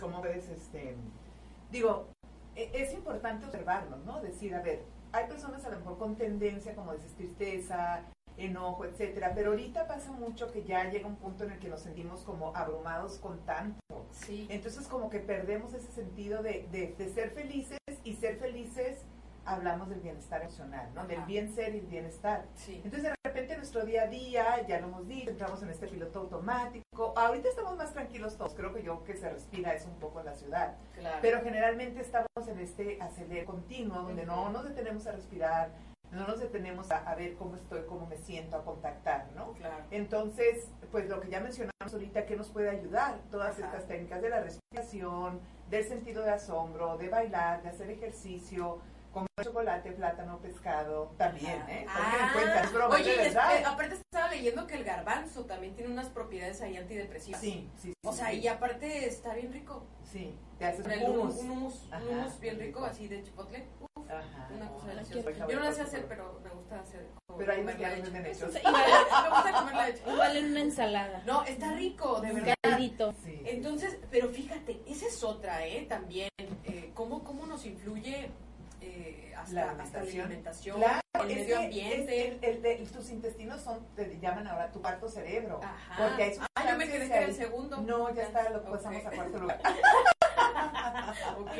¿Cómo 0.00 0.22
ves? 0.22 0.48
Este, 0.48 0.96
digo, 1.70 2.08
e- 2.56 2.70
es 2.74 2.92
importante 2.94 3.44
observarnos, 3.46 4.04
¿no? 4.04 4.20
Decir, 4.22 4.54
a 4.54 4.62
ver, 4.62 4.82
hay 5.12 5.26
personas 5.26 5.64
a 5.66 5.70
lo 5.70 5.78
mejor 5.78 5.98
con 5.98 6.16
tendencia, 6.16 6.74
como 6.74 6.94
dices, 6.94 7.12
tristeza, 7.14 8.04
enojo, 8.36 8.84
etcétera, 8.84 9.32
pero 9.34 9.50
ahorita 9.50 9.86
pasa 9.86 10.12
mucho 10.12 10.50
que 10.52 10.64
ya 10.64 10.84
llega 10.90 11.06
un 11.06 11.16
punto 11.16 11.44
en 11.44 11.52
el 11.52 11.58
que 11.58 11.68
nos 11.68 11.80
sentimos 11.82 12.22
como 12.22 12.54
abrumados 12.56 13.18
con 13.18 13.38
tanto. 13.44 14.06
Sí. 14.10 14.46
Entonces 14.50 14.88
como 14.88 15.10
que 15.10 15.20
perdemos 15.20 15.74
ese 15.74 15.92
sentido 15.92 16.42
de, 16.42 16.68
de- 16.72 16.94
de 16.96 17.08
ser 17.10 17.30
felices 17.30 17.78
y 18.04 18.14
ser 18.14 18.36
felices 18.38 19.04
hablamos 19.44 19.88
del 19.88 20.00
bienestar 20.00 20.40
emocional, 20.42 20.88
¿no? 20.94 21.04
Del 21.06 21.22
bien 21.24 21.52
ser 21.52 21.74
y 21.74 21.78
el 21.78 21.86
bienestar. 21.86 22.46
Sí. 22.54 22.76
Entonces 22.84 23.02
de 23.02 23.14
repente 23.24 23.56
nuestro 23.56 23.84
día 23.84 24.02
a 24.04 24.06
día, 24.06 24.64
ya 24.68 24.78
lo 24.80 24.86
hemos 24.86 25.08
dicho, 25.08 25.30
entramos 25.30 25.60
en 25.64 25.70
este 25.70 25.88
piloto 25.88 26.20
automático. 26.20 27.12
Ahorita 27.16 27.48
estamos 27.48 27.76
más 27.76 27.92
tranquilos 27.92 28.36
todos, 28.36 28.54
creo 28.54 28.72
que 28.72 28.84
yo 28.84 29.02
que 29.02 29.16
se 29.16 29.28
respira 29.28 29.74
eso 29.74 29.88
un 29.88 29.98
poco 29.98 30.20
en 30.20 30.26
la 30.26 30.34
ciudad. 30.34 30.76
Claro. 30.94 31.18
Pero 31.20 31.40
generalmente 31.42 32.00
estamos 32.00 32.28
en 32.46 32.58
este 32.60 33.02
acelerar 33.02 33.44
continuo, 33.46 34.02
donde 34.02 34.24
no 34.24 34.48
nos 34.50 34.64
detenemos 34.64 35.06
a 35.08 35.12
respirar, 35.12 35.70
no 36.12 36.26
nos 36.26 36.40
detenemos 36.40 36.90
a, 36.90 36.98
a 36.98 37.14
ver 37.14 37.34
cómo 37.36 37.56
estoy, 37.56 37.82
cómo 37.88 38.06
me 38.06 38.16
siento, 38.18 38.56
a 38.56 38.64
contactar, 38.64 39.28
¿no? 39.34 39.52
claro. 39.54 39.84
Entonces, 39.90 40.68
pues 40.90 41.08
lo 41.08 41.20
que 41.20 41.30
ya 41.30 41.40
mencionamos 41.40 41.72
ahorita, 41.92 42.26
¿qué 42.26 42.36
nos 42.36 42.50
puede 42.50 42.70
ayudar? 42.70 43.18
Todas 43.30 43.58
Ajá. 43.58 43.66
estas 43.66 43.88
técnicas 43.88 44.20
de 44.22 44.28
la 44.28 44.40
respiración, 44.40 45.40
del 45.70 45.84
sentido 45.84 46.22
de 46.22 46.30
asombro, 46.30 46.98
de 46.98 47.08
bailar, 47.08 47.62
de 47.62 47.70
hacer 47.70 47.90
ejercicio, 47.90 48.78
comer 49.12 49.28
chocolate, 49.42 49.92
plátano, 49.92 50.38
pescado, 50.38 51.12
también, 51.18 51.62
¿eh? 51.68 51.86
Porque 51.86 51.88
Ah, 51.88 52.28
encuentras 52.30 52.72
bromas 52.72 53.00
oye, 53.00 53.10
de 53.10 53.16
y 53.16 53.18
es- 53.26 53.34
verdad. 53.34 53.56
eh, 53.60 53.64
aparte 53.64 53.94
estaba 53.94 54.28
leyendo 54.30 54.66
que 54.66 54.74
el 54.76 54.84
garbanzo 54.84 55.44
también 55.44 55.74
tiene 55.74 55.92
unas 55.92 56.08
propiedades 56.08 56.60
ahí 56.62 56.76
antidepresivas. 56.76 57.40
Sí, 57.40 57.68
sí, 57.76 57.88
sí. 57.88 57.92
O 58.04 58.12
sea, 58.12 58.30
sí, 58.30 58.38
y 58.40 58.48
aparte 58.48 59.06
está 59.06 59.34
bien 59.34 59.52
rico. 59.52 59.84
Sí, 60.10 60.34
te 60.58 60.64
haces 60.66 60.84
un 60.86 60.92
hummus, 61.10 61.36
un 61.36 61.50
hummus, 61.50 61.82
un 61.92 62.08
hummus 62.08 62.40
bien 62.40 62.58
rico, 62.58 62.80
rico. 62.80 62.84
así 62.84 63.08
de 63.08 63.22
chipotle. 63.22 63.66
Uf, 63.80 64.10
Ajá. 64.10 64.48
una 64.54 64.68
cosa 64.68 64.86
Ay, 64.90 64.94
deliciosa. 64.96 65.46
Yo 65.48 65.56
no 65.58 65.64
la 65.64 65.72
sé 65.72 65.82
hacer, 65.82 66.06
pero 66.08 66.40
me 66.42 66.50
gusta 66.50 66.80
hacer. 66.80 67.06
Pero 67.38 67.52
hay 67.52 67.58
comer 67.58 67.60
unos 67.62 67.74
que 67.76 67.82
la 67.82 67.88
ya 67.88 67.94
venden 68.02 68.22
leche. 68.22 68.44
hechos. 68.44 68.56
Igual, 68.56 68.84
me 69.22 69.28
gusta 69.30 69.52
comer 69.52 69.74
la 69.74 69.86
leche. 69.88 70.02
Igual 70.10 70.36
en 70.36 70.44
una 70.50 70.60
ensalada. 70.60 71.22
No, 71.26 71.44
está 71.44 71.72
rico, 71.74 72.20
de 72.20 72.28
Un 72.30 72.34
verdad. 72.36 72.54
caldito. 72.62 73.14
Sí. 73.24 73.42
Entonces, 73.46 73.98
pero 74.10 74.28
fíjate, 74.28 74.80
esa 74.86 75.06
es 75.06 75.22
otra, 75.24 75.66
¿eh? 75.66 75.86
También, 75.88 76.28
eh, 76.64 76.90
cómo, 76.94 77.24
cómo 77.24 77.46
nos 77.46 77.64
influye 77.64 78.30
eh, 78.82 79.32
hasta, 79.36 79.54
La 79.54 79.62
hasta 79.62 79.74
la 79.74 79.80
alimentación. 80.02 80.26
alimentación, 80.26 80.76
Claro, 80.78 81.00
el 81.20 81.26
medio 81.36 81.58
ambiente. 81.58 82.28
es- 82.28 82.42
el- 82.42 82.66
el 82.66 82.90
tus 82.90 83.10
intestinos 83.10 83.60
son, 83.62 83.86
te 83.94 84.18
llaman 84.20 84.46
ahora 84.48 84.70
tu 84.72 84.80
cuarto 84.80 85.08
cerebro. 85.08 85.60
Ajá. 85.62 86.08
Porque 86.08 86.22
hay 86.24 86.36
Ah, 86.54 86.70
yo 86.70 86.76
me 86.78 86.86
quedé 86.88 87.08
que 87.08 87.16
era 87.16 87.26
el 87.26 87.34
segundo. 87.34 87.76
No, 87.80 88.14
ya 88.14 88.22
está, 88.24 88.48
lo 88.50 88.62
pasamos 88.64 89.04
a 89.06 89.10
cuarto 89.10 89.38
lugar. 89.38 89.60
ok. 91.38 91.50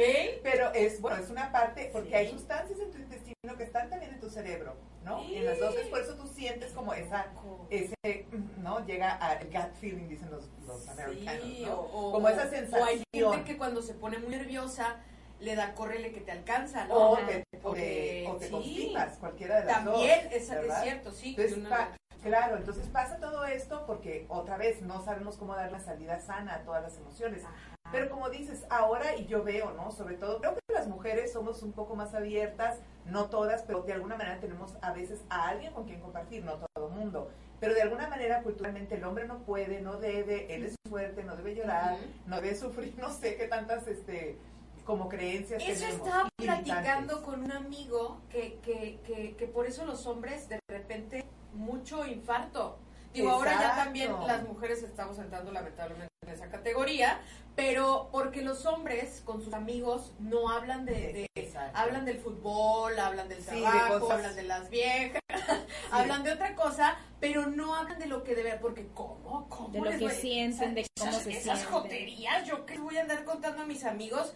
Pero 0.42 0.72
es, 0.74 1.00
bueno, 1.00 1.18
es 1.22 1.30
una 1.30 1.50
parte, 1.52 1.90
porque 1.92 2.08
Sí. 2.10 2.14
hay 2.14 2.30
sustancias 2.30 2.78
en 2.80 2.90
tu 2.90 2.98
intestino 2.98 3.56
que 3.56 3.64
están 3.64 3.90
también 3.90 4.14
en 4.14 4.20
tu 4.20 4.30
cerebro, 4.30 4.76
¿no? 5.04 5.22
Y 5.24 5.36
en 5.36 5.46
las 5.46 5.58
dos, 5.58 5.74
por 5.90 6.00
eso 6.00 6.14
tú 6.14 6.26
sientes 6.28 6.72
como 6.72 6.94
esa, 6.94 7.26
ese, 7.70 8.26
¿no? 8.58 8.84
Llega 8.86 9.12
al 9.14 9.44
gut 9.46 9.74
feeling, 9.80 10.08
dicen 10.08 10.30
los, 10.30 10.48
los 10.66 10.88
americanos, 10.88 11.42
Sí, 11.44 11.64
¿no? 11.66 11.80
o, 11.80 12.12
como 12.12 12.28
esa 12.28 12.42
O 12.42 12.44
hay 12.44 12.50
sensación. 12.50 13.32
gente 13.34 13.52
que 13.52 13.58
cuando 13.58 13.82
se 13.82 13.94
pone 13.94 14.18
muy 14.18 14.30
nerviosa 14.30 14.96
le 15.42 15.54
da 15.56 15.74
córrele 15.74 16.12
que 16.12 16.20
te 16.20 16.30
alcanza, 16.32 16.86
¿no? 16.86 16.94
o 16.94 17.16
te, 17.18 17.44
o 17.62 17.72
te, 17.72 18.26
o 18.28 18.36
te 18.36 18.46
Sí. 18.46 18.50
constipas, 18.52 19.18
cualquiera 19.18 19.60
de 19.60 19.64
las 19.66 19.84
dos. 19.84 19.94
También, 19.94 20.28
es, 20.30 20.46
cierto, 20.82 21.10
sí. 21.12 21.34
Entonces, 21.38 21.68
pa- 21.68 21.88
claro, 22.22 22.56
entonces 22.56 22.86
pasa 22.88 23.16
todo 23.18 23.44
esto 23.44 23.84
porque 23.86 24.26
otra 24.28 24.56
vez 24.56 24.82
no 24.82 25.04
sabemos 25.04 25.36
cómo 25.36 25.54
dar 25.56 25.72
la 25.72 25.80
salida 25.80 26.20
sana 26.20 26.54
a 26.54 26.62
todas 26.62 26.82
las 26.82 26.96
emociones. 26.96 27.44
Ajá. 27.44 27.54
Pero 27.90 28.08
como 28.08 28.30
dices, 28.30 28.64
ahora 28.70 29.16
y 29.16 29.26
yo 29.26 29.42
veo, 29.42 29.72
¿no? 29.72 29.90
Sobre 29.90 30.16
todo, 30.16 30.38
creo 30.38 30.54
que 30.54 30.60
las 30.74 30.86
mujeres 30.86 31.32
somos 31.32 31.62
un 31.62 31.72
poco 31.72 31.94
más 31.94 32.14
abiertas, 32.14 32.78
no 33.04 33.28
todas, 33.28 33.62
pero 33.64 33.82
de 33.82 33.92
alguna 33.92 34.16
manera 34.16 34.40
tenemos 34.40 34.76
a 34.80 34.92
veces 34.92 35.20
a 35.28 35.48
alguien 35.48 35.72
con 35.74 35.84
quien 35.84 36.00
compartir, 36.00 36.42
no 36.44 36.54
todo 36.74 36.88
el 36.88 36.94
mundo. 36.94 37.30
Pero 37.60 37.74
de 37.74 37.82
alguna 37.82 38.08
manera 38.08 38.42
culturalmente 38.42 38.94
el 38.94 39.04
hombre 39.04 39.26
no 39.26 39.40
puede, 39.40 39.82
no 39.82 39.98
debe, 39.98 40.54
él 40.54 40.64
es 40.64 40.74
fuerte, 40.88 41.22
no 41.22 41.36
debe 41.36 41.54
llorar, 41.54 41.96
no 42.26 42.40
debe 42.40 42.54
sufrir, 42.56 42.94
no 42.98 43.12
sé 43.12 43.36
qué 43.36 43.46
tantas, 43.46 43.86
este, 43.86 44.38
como 44.84 45.08
creencias 45.08 45.62
Eso 45.62 45.86
tenemos. 45.86 46.06
estaba 46.06 46.28
limitantes. 46.38 46.72
platicando 46.74 47.22
con 47.22 47.42
un 47.44 47.52
amigo 47.52 48.20
que, 48.30 48.58
que, 48.62 48.98
que, 49.06 49.36
que 49.36 49.46
por 49.46 49.66
eso 49.66 49.84
los 49.84 50.06
hombres 50.06 50.48
de 50.48 50.58
repente 50.68 51.24
mucho 51.54 52.06
infarto. 52.06 52.78
Digo, 53.12 53.30
ahora 53.30 53.52
ya 53.60 53.74
también 53.76 54.10
las 54.26 54.42
mujeres 54.48 54.82
estamos 54.82 55.18
entrando 55.18 55.52
lamentablemente 55.52 56.10
en 56.22 56.30
esa 56.30 56.48
categoría, 56.48 57.20
pero 57.54 58.08
porque 58.10 58.40
los 58.40 58.64
hombres 58.64 59.20
con 59.26 59.42
sus 59.44 59.52
amigos 59.52 60.14
no 60.18 60.48
hablan 60.48 60.86
de, 60.86 61.28
de- 61.34 61.52
hablan 61.74 62.06
del 62.06 62.18
fútbol, 62.18 62.98
hablan 62.98 63.28
del 63.28 63.42
Sí, 63.42 63.60
trabajo, 63.60 64.10
hablan 64.10 64.34
de 64.34 64.42
las 64.44 64.70
viejas, 64.70 65.20
hablan 65.92 66.22
de 66.22 66.32
otra 66.32 66.54
cosa, 66.54 66.96
pero 67.20 67.46
no 67.48 67.74
hablan 67.74 67.98
de 67.98 68.06
lo 68.06 68.24
que 68.24 68.34
debe, 68.34 68.54
porque 68.54 68.88
¿cómo? 68.94 69.46
¿Cómo 69.50 69.68
De 69.68 69.78
lo 69.80 69.84
les 69.90 69.98
que 69.98 70.04
voy- 70.06 70.14
sienten, 70.14 70.74
de 70.74 70.86
cómo 70.98 71.10
esas, 71.10 71.22
se 71.22 71.30
esas 71.32 71.58
sienten. 71.58 71.66
joterías, 71.82 72.46
yo 72.46 72.64
que 72.64 72.78
voy 72.78 72.96
a 72.96 73.02
andar 73.02 73.24
contando 73.26 73.60
a 73.62 73.66
mis 73.66 73.84
amigos 73.84 74.32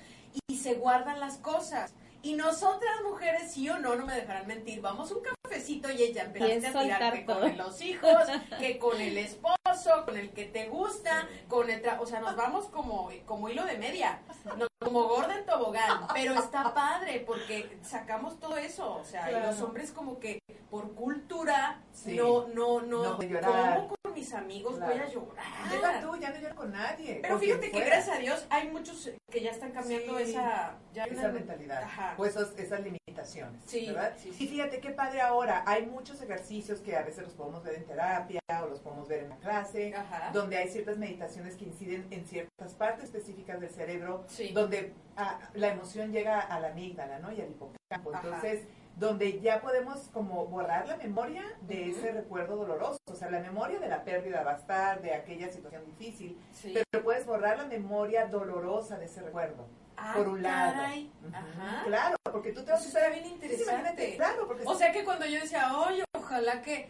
y 0.49 0.57
se 0.59 0.75
guardan 0.75 1.21
las 1.21 1.39
cosas. 1.39 1.93
Y 2.23 2.35
nosotras 2.35 3.03
mujeres, 3.05 3.53
sí 3.53 3.69
o 3.69 3.79
no, 3.79 3.95
no 3.95 4.05
me 4.05 4.15
dejarán 4.15 4.47
mentir, 4.49 4.81
vamos 4.81 5.13
un 5.13 5.23
cafecito 5.45 5.91
y 5.93 6.03
ella 6.03 6.25
es 6.35 6.65
a 6.65 6.69
tirar 6.73 6.73
soltar 6.73 7.13
que 7.13 7.21
todo. 7.21 7.41
con 7.41 7.57
los 7.57 7.81
hijos, 7.83 8.19
que 8.59 8.79
con 8.79 9.01
el 9.01 9.17
esposo, 9.19 10.05
con 10.05 10.17
el 10.17 10.31
que 10.31 10.45
te 10.47 10.67
gusta, 10.69 11.29
con 11.49 11.71
el 11.71 11.83
tra- 11.83 12.01
o 12.01 12.07
sea, 12.07 12.19
nos 12.21 12.35
vamos 12.35 12.67
como, 12.67 13.11
como 13.27 13.49
hilo 13.49 13.65
de 13.65 13.79
media, 13.79 14.21
no- 14.57 14.67
como 14.81 15.05
gorda 15.09 15.39
en 15.39 15.47
tobogán, 15.47 16.07
pero 16.13 16.35
está 16.35 16.75
padre 16.75 17.23
porque 17.27 17.79
sacamos 17.83 18.39
todo 18.39 18.59
eso, 18.59 18.97
o 18.97 19.05
sea, 19.05 19.31
y 19.31 19.43
los 19.47 19.61
hombres 19.63 19.91
como 19.91 20.19
que 20.21 20.39
por 20.71 20.93
cultura 20.95 21.83
Sí. 21.93 22.15
no, 22.15 22.47
no, 22.49 22.83
no, 22.83 23.03
No 23.03 23.17
puede 23.17 23.31
llorar. 23.31 23.77
¿cómo 23.79 23.97
con 24.03 24.13
mis 24.13 24.35
amigos 24.35 24.77
Claro. 24.77 24.93
voy 24.93 25.01
a 25.03 25.09
llorar? 25.09 25.71
Deja 25.71 26.01
tú, 26.03 26.17
ya 26.17 26.31
no 26.31 26.37
lloro 26.41 26.55
con 26.57 26.73
nadie. 26.73 27.19
Pero 27.23 27.39
fíjate 27.39 27.71
que 27.71 27.81
gracias 27.81 28.17
a 28.17 28.21
Dios 28.21 28.47
hay 28.51 28.69
muchos 28.69 29.11
que 29.31 29.41
ya 29.41 29.51
están 29.51 29.73
cambiando 29.73 30.19
Sí, 30.19 30.25
esa, 30.33 30.75
ya 30.93 31.05
esa 31.05 31.21
una- 31.21 31.29
mentalidad 31.31 31.83
Ajá. 31.83 32.15
o 32.19 32.27
esos- 32.27 32.53
esas 32.59 32.81
limitaciones, 32.81 33.63
Sí, 33.65 33.87
¿verdad? 33.87 34.15
Y 34.25 34.47
fíjate 34.47 34.81
qué 34.81 34.91
padre 34.91 35.23
ahora, 35.23 35.63
hay 35.67 35.87
muchos 35.87 36.21
ejercicios 36.21 36.81
que 36.81 36.97
a 36.97 37.03
veces 37.03 37.25
los 37.25 37.33
podemos 37.33 37.63
ver 37.65 37.75
en 37.77 37.87
terapia 37.87 38.41
o 38.63 38.67
los 38.67 38.81
podemos 38.81 39.09
ver 39.09 39.21
en 39.25 39.31
la 39.31 39.37
clase, 39.37 39.95
Ajá. 39.95 40.31
donde 40.35 40.59
hay 40.59 40.69
ciertas 40.69 40.99
meditaciones 40.99 41.57
que 41.57 41.65
inciden 41.65 42.07
en 42.11 42.27
ciertas 42.27 42.75
partes 42.75 43.05
específicas 43.05 43.59
del 43.61 43.71
cerebro, 43.71 44.25
Sí. 44.29 44.51
Donde 44.67 44.93
ah, 45.17 45.39
la 45.55 45.69
emoción 45.69 46.13
llega 46.13 46.41
a 46.41 46.61
la 46.61 46.69
amígdala, 46.69 47.19
¿no? 47.19 47.33
Y 47.33 47.41
al 47.41 47.51
hipocampo. 47.51 48.15
Ajá. 48.15 48.21
Entonces, 48.25 48.67
donde 48.97 49.41
ya 49.41 49.61
podemos 49.61 50.09
como 50.13 50.47
borrar 50.47 50.89
la 50.89 50.97
memoria 50.97 51.43
de 51.63 51.91
ese 51.91 52.13
recuerdo 52.13 52.57
doloroso, 52.57 52.99
o 53.11 53.15
sea, 53.15 53.31
la 53.31 53.41
memoria 53.41 53.79
de 53.79 53.89
la 53.89 54.05
pérdida 54.05 54.43
va 54.43 54.53
a 54.53 54.57
estar, 54.57 55.03
de 55.03 55.15
aquella 55.15 55.51
situación 55.53 55.85
difícil, 55.85 56.39
Sí. 56.53 56.75
pero 56.91 57.05
puedes 57.05 57.27
borrar 57.27 57.59
la 57.59 57.67
memoria 57.67 58.27
dolorosa 58.27 58.97
de 58.99 59.05
ese 59.05 59.21
recuerdo 59.23 59.67
Ah, 59.99 60.13
por 60.17 60.29
un 60.29 60.43
lado. 60.43 60.73
caray. 60.73 61.13
Ajá. 61.33 61.83
Claro, 61.85 62.17
porque 62.33 62.53
tú 62.53 62.65
te 62.65 62.73
vas 62.73 62.83
a 62.85 62.89
está 62.89 63.09
bien 63.11 63.25
Sí, 63.25 63.33
interesante. 63.33 63.71
imagínate, 63.73 64.17
claro, 64.17 64.47
porque 64.47 64.63
O 64.67 64.75
sea 64.75 64.91
que 64.93 65.05
cuando 65.05 65.27
yo 65.27 65.41
decía, 65.41 65.77
oye, 65.79 66.03
ojalá 66.27 66.61
que 66.63 66.89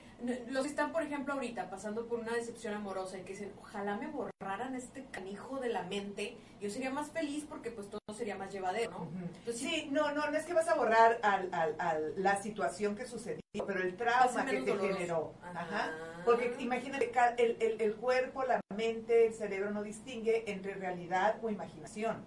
los 0.49 0.63
que 0.65 0.71
están, 0.71 0.93
por 0.93 1.03
ejemplo, 1.03 1.35
ahorita 1.35 1.69
pasando 1.69 2.07
por 2.07 2.19
una 2.21 2.33
decepción 2.33 2.73
amorosa 2.75 3.19
y 3.19 3.23
que 3.23 3.35
dicen, 3.35 3.53
ojalá 3.61 3.97
me 3.97 4.07
borraran 4.07 4.75
este 4.75 5.05
canijo 5.11 5.61
de 5.61 5.69
la 5.69 5.83
mente, 5.83 6.39
yo 6.59 6.71
sería 6.71 6.91
más 6.91 7.11
feliz 7.11 7.45
porque 7.47 7.71
pues 7.71 7.89
todo 7.91 8.01
sería 8.17 8.35
más 8.37 8.51
llevadero, 8.51 8.91
¿no? 8.93 9.09
Entonces, 9.39 9.57
Sí, 9.59 9.89
no, 9.93 10.13
no, 10.13 10.31
no 10.31 10.37
es 10.39 10.45
que 10.47 10.55
vas 10.55 10.69
a 10.69 10.75
borrar 10.75 11.19
al, 11.23 11.51
al, 11.53 11.75
al- 11.79 12.15
la 12.17 12.41
situación 12.43 12.97
que 12.97 13.07
sucedió, 13.07 13.43
pero 13.67 13.81
el 13.83 13.95
trauma 13.95 14.47
que 14.47 14.63
te 14.63 14.71
doloroso. 14.71 14.95
generó. 14.95 15.35
Ajá. 15.43 15.61
Ajá. 15.61 15.93
Porque 16.25 16.57
imagínate, 16.59 17.13
el, 17.37 17.57
el, 17.61 17.81
el 17.81 17.95
cuerpo, 17.97 18.43
la 18.45 18.61
mente, 18.75 19.27
el 19.27 19.35
cerebro 19.35 19.71
no 19.71 19.83
distingue 19.83 20.51
entre 20.51 20.75
realidad 20.75 21.37
o 21.43 21.51
imaginación. 21.51 22.25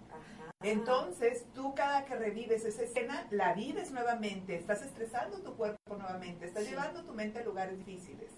Entonces, 0.62 1.46
tú 1.54 1.74
cada 1.74 2.04
que 2.04 2.14
revives 2.16 2.64
esa 2.64 2.82
escena, 2.82 3.26
la 3.30 3.54
vives 3.54 3.90
nuevamente, 3.92 4.56
estás 4.56 4.82
estresando 4.82 5.38
tu 5.38 5.54
cuerpo 5.56 5.96
nuevamente, 5.96 6.46
estás 6.46 6.64
Sí. 6.64 6.70
llevando 6.70 7.02
tu 7.04 7.12
mente 7.14 7.38
a 7.38 7.44
lugares 7.44 7.78
difíciles. 7.78 8.30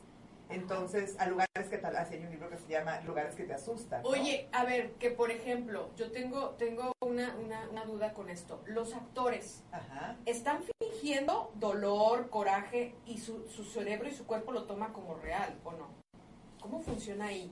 Entonces, 0.48 1.16
a 1.18 1.26
lugares 1.26 1.68
que 1.70 1.78
tal, 1.78 1.96
así 1.96 2.14
hay 2.14 2.24
un 2.24 2.30
libro 2.30 2.50
que 2.50 2.58
se 2.58 2.68
llama 2.68 3.00
Lugares 3.00 3.34
que 3.34 3.44
te 3.44 3.54
asustan. 3.54 4.02
¿no? 4.02 4.08
Oye, 4.10 4.48
a 4.52 4.64
ver, 4.64 4.92
que 4.94 5.10
por 5.10 5.30
ejemplo, 5.30 5.90
yo 5.96 6.12
tengo, 6.12 6.50
tengo 6.50 6.92
una, 7.00 7.34
una, 7.36 7.68
una 7.70 7.84
duda 7.86 8.12
con 8.12 8.28
esto. 8.28 8.62
Los 8.66 8.94
actores, 8.94 9.62
Ajá. 9.72 10.16
están 10.26 10.62
fingiendo 10.82 11.50
dolor, 11.54 12.28
coraje 12.28 12.94
y 13.06 13.18
su, 13.18 13.48
su 13.48 13.64
cerebro 13.64 14.08
y 14.08 14.12
su 14.12 14.26
cuerpo 14.26 14.52
lo 14.52 14.64
toma 14.64 14.92
como 14.92 15.14
real 15.14 15.58
o 15.64 15.72
no? 15.72 15.88
¿Cómo 16.60 16.80
funciona 16.82 17.26
ahí? 17.26 17.50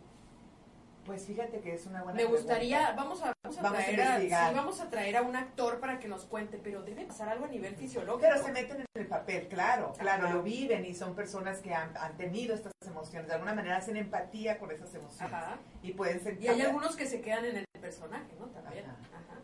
Pues 1.04 1.24
fíjate 1.26 1.60
que 1.60 1.74
es 1.74 1.86
una 1.86 2.02
buena 2.02 2.16
Me 2.16 2.24
gustaría, 2.24 2.92
vamos 2.92 3.22
a, 3.22 3.32
vamos 3.42 3.58
a 3.58 3.62
Vamos 3.62 3.78
traer 3.78 4.00
a, 4.02 4.20
sí, 4.20 4.54
vamos 4.54 4.80
a 4.80 4.90
traer 4.90 5.16
a 5.16 5.22
un 5.22 5.34
actor 5.34 5.80
para 5.80 5.98
que 5.98 6.08
nos 6.08 6.24
cuente, 6.24 6.58
pero 6.62 6.82
debe 6.82 7.06
pasar 7.06 7.28
algo 7.30 7.46
a 7.46 7.48
nivel 7.48 7.74
fisiológico. 7.74 8.20
Pero 8.20 8.42
se 8.42 8.52
meten 8.52 8.80
en 8.80 8.86
el 8.94 9.06
papel, 9.06 9.48
claro, 9.48 9.94
claro, 9.98 10.26
Ajá. 10.26 10.34
lo 10.34 10.42
viven 10.42 10.84
y 10.84 10.94
son 10.94 11.14
personas 11.14 11.58
que 11.60 11.74
han, 11.74 11.96
han 11.96 12.16
tenido 12.16 12.54
estas 12.54 12.72
emociones, 12.86 13.28
de 13.28 13.34
alguna 13.34 13.54
manera 13.54 13.78
hacen 13.78 13.96
empatía 13.96 14.58
con 14.58 14.70
esas 14.70 14.94
emociones 14.94 15.32
Ajá. 15.32 15.56
y 15.82 15.92
pueden 15.92 16.20
sentir... 16.20 16.44
Y 16.44 16.48
hay 16.48 16.60
algunos 16.62 16.94
que 16.96 17.06
se 17.06 17.20
quedan 17.20 17.46
en 17.46 17.56
el 17.56 17.64
personaje, 17.80 18.28
¿no? 18.38 18.46
También. 18.46 18.84
Ajá. 18.84 18.96
Ajá. 19.14 19.40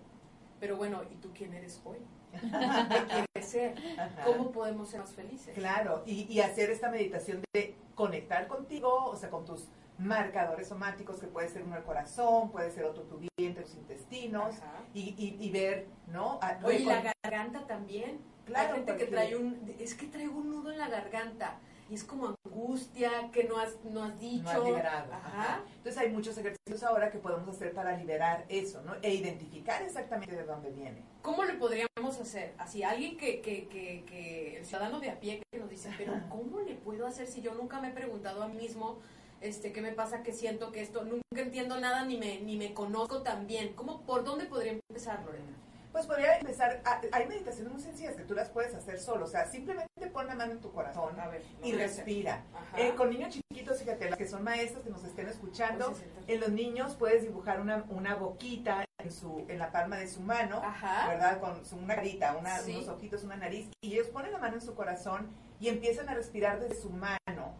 Pero 0.60 0.76
bueno, 0.76 1.02
¿y 1.10 1.16
tú 1.16 1.30
quién 1.34 1.54
eres 1.54 1.80
hoy? 1.84 1.98
¿Qué 2.32 3.06
quieres 3.06 3.50
ser? 3.50 3.74
Ajá. 3.98 4.24
¿Cómo 4.24 4.52
podemos 4.52 4.90
ser 4.90 5.00
más 5.00 5.12
felices? 5.14 5.54
Claro, 5.54 6.02
y, 6.04 6.32
y 6.32 6.40
hacer 6.40 6.70
esta 6.70 6.90
meditación 6.90 7.42
de 7.54 7.74
conectar 7.94 8.46
contigo, 8.46 9.06
o 9.06 9.16
sea, 9.16 9.30
con 9.30 9.46
tus 9.46 9.68
marcadores 9.98 10.68
somáticos, 10.68 11.18
que 11.20 11.26
puede 11.26 11.48
ser 11.48 11.62
uno 11.62 11.76
el 11.76 11.82
corazón, 11.84 12.50
puede 12.50 12.70
ser 12.70 12.84
otro 12.84 13.02
tu 13.04 13.18
vientre, 13.38 13.64
tus 13.64 13.74
intestinos, 13.74 14.54
y, 14.94 15.14
y, 15.18 15.36
y 15.40 15.50
ver, 15.50 15.86
¿no? 16.08 16.38
A- 16.42 16.58
Oye, 16.64 16.80
¿y 16.80 16.84
la 16.84 17.14
garganta 17.22 17.66
también. 17.66 18.20
Claro, 18.44 18.70
Hay 18.74 18.76
gente 18.84 18.96
que 18.96 19.06
trae 19.06 19.34
un, 19.36 19.74
es 19.80 19.94
que 19.94 20.06
traigo 20.06 20.38
un 20.38 20.50
nudo 20.50 20.70
en 20.70 20.78
la 20.78 20.88
garganta 20.88 21.58
y 21.90 21.94
es 21.94 22.04
como 22.04 22.36
angustia 22.44 23.10
que 23.32 23.44
no 23.44 23.58
has, 23.58 23.76
no 23.84 24.04
has 24.04 24.18
dicho. 24.20 24.44
no 24.44 24.50
has 24.50 24.64
liberado. 24.64 25.12
Ajá. 25.12 25.28
Ajá. 25.28 25.60
Entonces 25.78 25.98
hay 26.00 26.10
muchos 26.10 26.36
ejercicios 26.38 26.82
ahora 26.84 27.10
que 27.10 27.18
podemos 27.18 27.48
hacer 27.48 27.72
para 27.72 27.96
liberar 27.96 28.44
eso, 28.48 28.82
¿no? 28.82 28.94
E 29.02 29.14
identificar 29.14 29.82
exactamente 29.82 30.34
de 30.36 30.44
dónde 30.44 30.70
viene. 30.70 31.02
¿Cómo 31.22 31.44
le 31.44 31.54
podríamos 31.54 32.20
hacer? 32.20 32.54
Así, 32.58 32.82
alguien 32.84 33.16
que, 33.16 33.40
que, 33.40 33.66
que, 33.66 34.04
que 34.04 34.58
el 34.58 34.64
ciudadano 34.64 35.00
de 35.00 35.10
a 35.10 35.18
pie 35.18 35.42
que 35.50 35.58
nos 35.58 35.68
dice, 35.70 35.90
pero 35.98 36.12
¿cómo 36.28 36.60
le 36.60 36.74
puedo 36.76 37.04
hacer 37.06 37.26
si 37.26 37.40
yo 37.42 37.52
nunca 37.54 37.80
me 37.80 37.88
he 37.88 37.92
preguntado 37.92 38.42
a 38.44 38.48
mí 38.48 38.56
mismo 38.58 38.98
este, 39.40 39.72
qué 39.72 39.80
me 39.80 39.92
pasa, 39.92 40.22
qué 40.22 40.32
siento, 40.32 40.72
que 40.72 40.80
esto, 40.82 41.04
nunca 41.04 41.22
entiendo 41.36 41.78
nada 41.80 42.04
ni 42.04 42.16
me, 42.18 42.40
ni 42.40 42.56
me 42.56 42.72
conozco 42.74 43.22
tan 43.22 43.46
bien? 43.46 43.74
¿Cómo, 43.74 44.02
¿Por 44.02 44.24
dónde 44.24 44.46
podría 44.46 44.72
empezar, 44.72 45.22
Lorena? 45.24 45.52
Pues 45.92 46.04
podría 46.06 46.36
empezar, 46.38 46.82
a- 46.84 47.00
hay 47.12 47.26
meditaciones 47.26 47.72
muy 47.72 47.80
sencillas 47.82 48.14
que 48.16 48.22
tú 48.24 48.34
las 48.34 48.50
puedes 48.50 48.74
hacer 48.74 48.98
solo, 49.00 49.24
o 49.24 49.28
sea, 49.28 49.46
simplemente 49.46 49.88
pon 50.12 50.26
la 50.26 50.34
mano 50.34 50.52
en 50.52 50.60
tu 50.60 50.70
corazón 50.70 51.18
A 51.18 51.28
ver, 51.28 51.42
lo 51.60 51.66
y 51.66 51.72
respira. 51.72 52.44
Eh, 52.76 52.92
con 52.96 53.08
niños 53.08 53.30
chiquitos, 53.34 53.78
fíjate, 53.78 54.10
las 54.10 54.18
que 54.18 54.28
son 54.28 54.42
maestras 54.44 54.84
que 54.84 54.90
nos 54.90 55.02
estén 55.04 55.26
escuchando, 55.28 55.86
Pues, 55.86 55.98
sí, 55.98 56.04
en 56.28 56.40
los 56.40 56.50
niños 56.50 56.94
puedes 56.96 57.22
dibujar 57.22 57.60
una, 57.62 57.84
una 57.88 58.14
boquita 58.14 58.84
en, 58.98 59.10
su, 59.10 59.46
en 59.48 59.58
la 59.58 59.72
palma 59.72 59.96
de 59.96 60.06
su 60.08 60.20
mano, 60.20 60.60
Ajá. 60.62 61.08
¿verdad? 61.08 61.40
Con 61.40 61.64
su- 61.64 61.76
una 61.76 61.94
carita, 61.94 62.36
una- 62.36 62.58
Sí. 62.58 62.74
unos 62.76 62.88
ojitos, 62.88 63.24
una 63.24 63.36
nariz, 63.36 63.70
y 63.80 63.94
ellos 63.94 64.08
ponen 64.08 64.32
la 64.32 64.38
mano 64.38 64.56
en 64.56 64.60
su 64.60 64.74
corazón 64.74 65.28
y 65.60 65.68
empiezan 65.68 66.10
a 66.10 66.14
respirar 66.14 66.60
desde 66.60 66.74
su 66.74 66.90
mano 66.90 67.54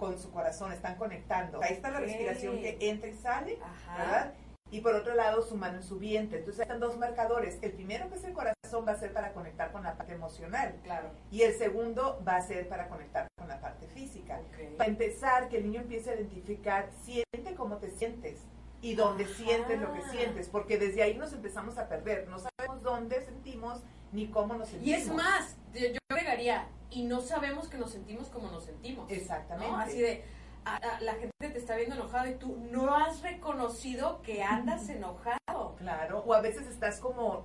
con 0.00 0.18
su 0.18 0.32
corazón, 0.32 0.72
están 0.72 0.96
conectando. 0.96 1.62
Ahí 1.62 1.74
está 1.74 1.90
la 1.90 2.00
respiración 2.00 2.58
que 2.58 2.78
entra 2.80 3.08
y 3.08 3.14
sale, 3.14 3.58
Ajá. 3.62 3.98
¿verdad? 3.98 4.34
Y 4.72 4.80
por 4.80 4.94
otro 4.94 5.14
lado, 5.14 5.42
su 5.42 5.56
mano 5.56 5.76
en 5.76 5.82
su 5.82 5.98
vientre. 5.98 6.38
Entonces, 6.38 6.62
están 6.62 6.80
dos 6.80 6.96
marcadores. 6.96 7.58
El 7.60 7.72
primero, 7.72 8.08
que 8.08 8.16
es 8.16 8.24
el 8.24 8.32
corazón, 8.32 8.86
va 8.86 8.92
a 8.92 8.96
ser 8.96 9.12
para 9.12 9.32
conectar 9.32 9.72
con 9.72 9.82
la 9.82 9.96
parte 9.96 10.14
emocional. 10.14 10.76
Claro. 10.84 11.10
Y 11.30 11.42
el 11.42 11.54
segundo 11.54 12.22
va 12.26 12.36
a 12.36 12.42
ser 12.42 12.68
para 12.68 12.88
conectar 12.88 13.26
con 13.36 13.48
la 13.48 13.60
parte 13.60 13.88
física. 13.88 14.40
Ok. 14.48 14.76
Para 14.78 14.88
empezar, 14.88 15.48
que 15.48 15.58
el 15.58 15.64
niño 15.64 15.80
empiece 15.80 16.10
a 16.10 16.14
identificar, 16.14 16.88
siente 17.02 17.54
cómo 17.56 17.78
te 17.78 17.90
sientes 17.90 18.40
y 18.80 18.94
dónde 18.94 19.24
Ajá. 19.24 19.34
sientes 19.34 19.80
lo 19.80 19.92
que 19.92 20.02
sientes, 20.04 20.48
porque 20.48 20.78
desde 20.78 21.02
ahí 21.02 21.16
nos 21.18 21.32
empezamos 21.32 21.76
a 21.76 21.88
perder. 21.88 22.28
No 22.28 22.38
sabemos 22.38 22.82
dónde 22.82 23.22
sentimos 23.24 23.82
ni 24.12 24.28
cómo 24.28 24.54
nos 24.54 24.68
sentimos. 24.68 24.88
Y 24.88 25.02
es 25.02 25.12
más, 25.12 25.56
yo 25.74 25.99
y 26.90 27.04
no 27.04 27.20
sabemos 27.20 27.68
que 27.68 27.78
nos 27.78 27.90
sentimos 27.92 28.28
como 28.28 28.50
nos 28.50 28.64
sentimos. 28.64 29.10
Exactamente. 29.10 29.70
¿no? 29.70 29.78
Así 29.78 30.00
de, 30.00 30.24
a- 30.64 30.76
a- 30.76 31.00
la 31.00 31.14
gente 31.14 31.32
te 31.38 31.58
está 31.58 31.76
viendo 31.76 31.94
enojado 31.94 32.28
y 32.28 32.34
tú 32.34 32.56
no 32.70 32.94
has 32.94 33.22
reconocido 33.22 34.22
que 34.22 34.42
andas 34.42 34.88
enojado. 34.88 35.76
Claro, 35.78 36.22
o 36.26 36.34
a 36.34 36.40
veces 36.40 36.66
estás 36.66 36.98
como 37.00 37.44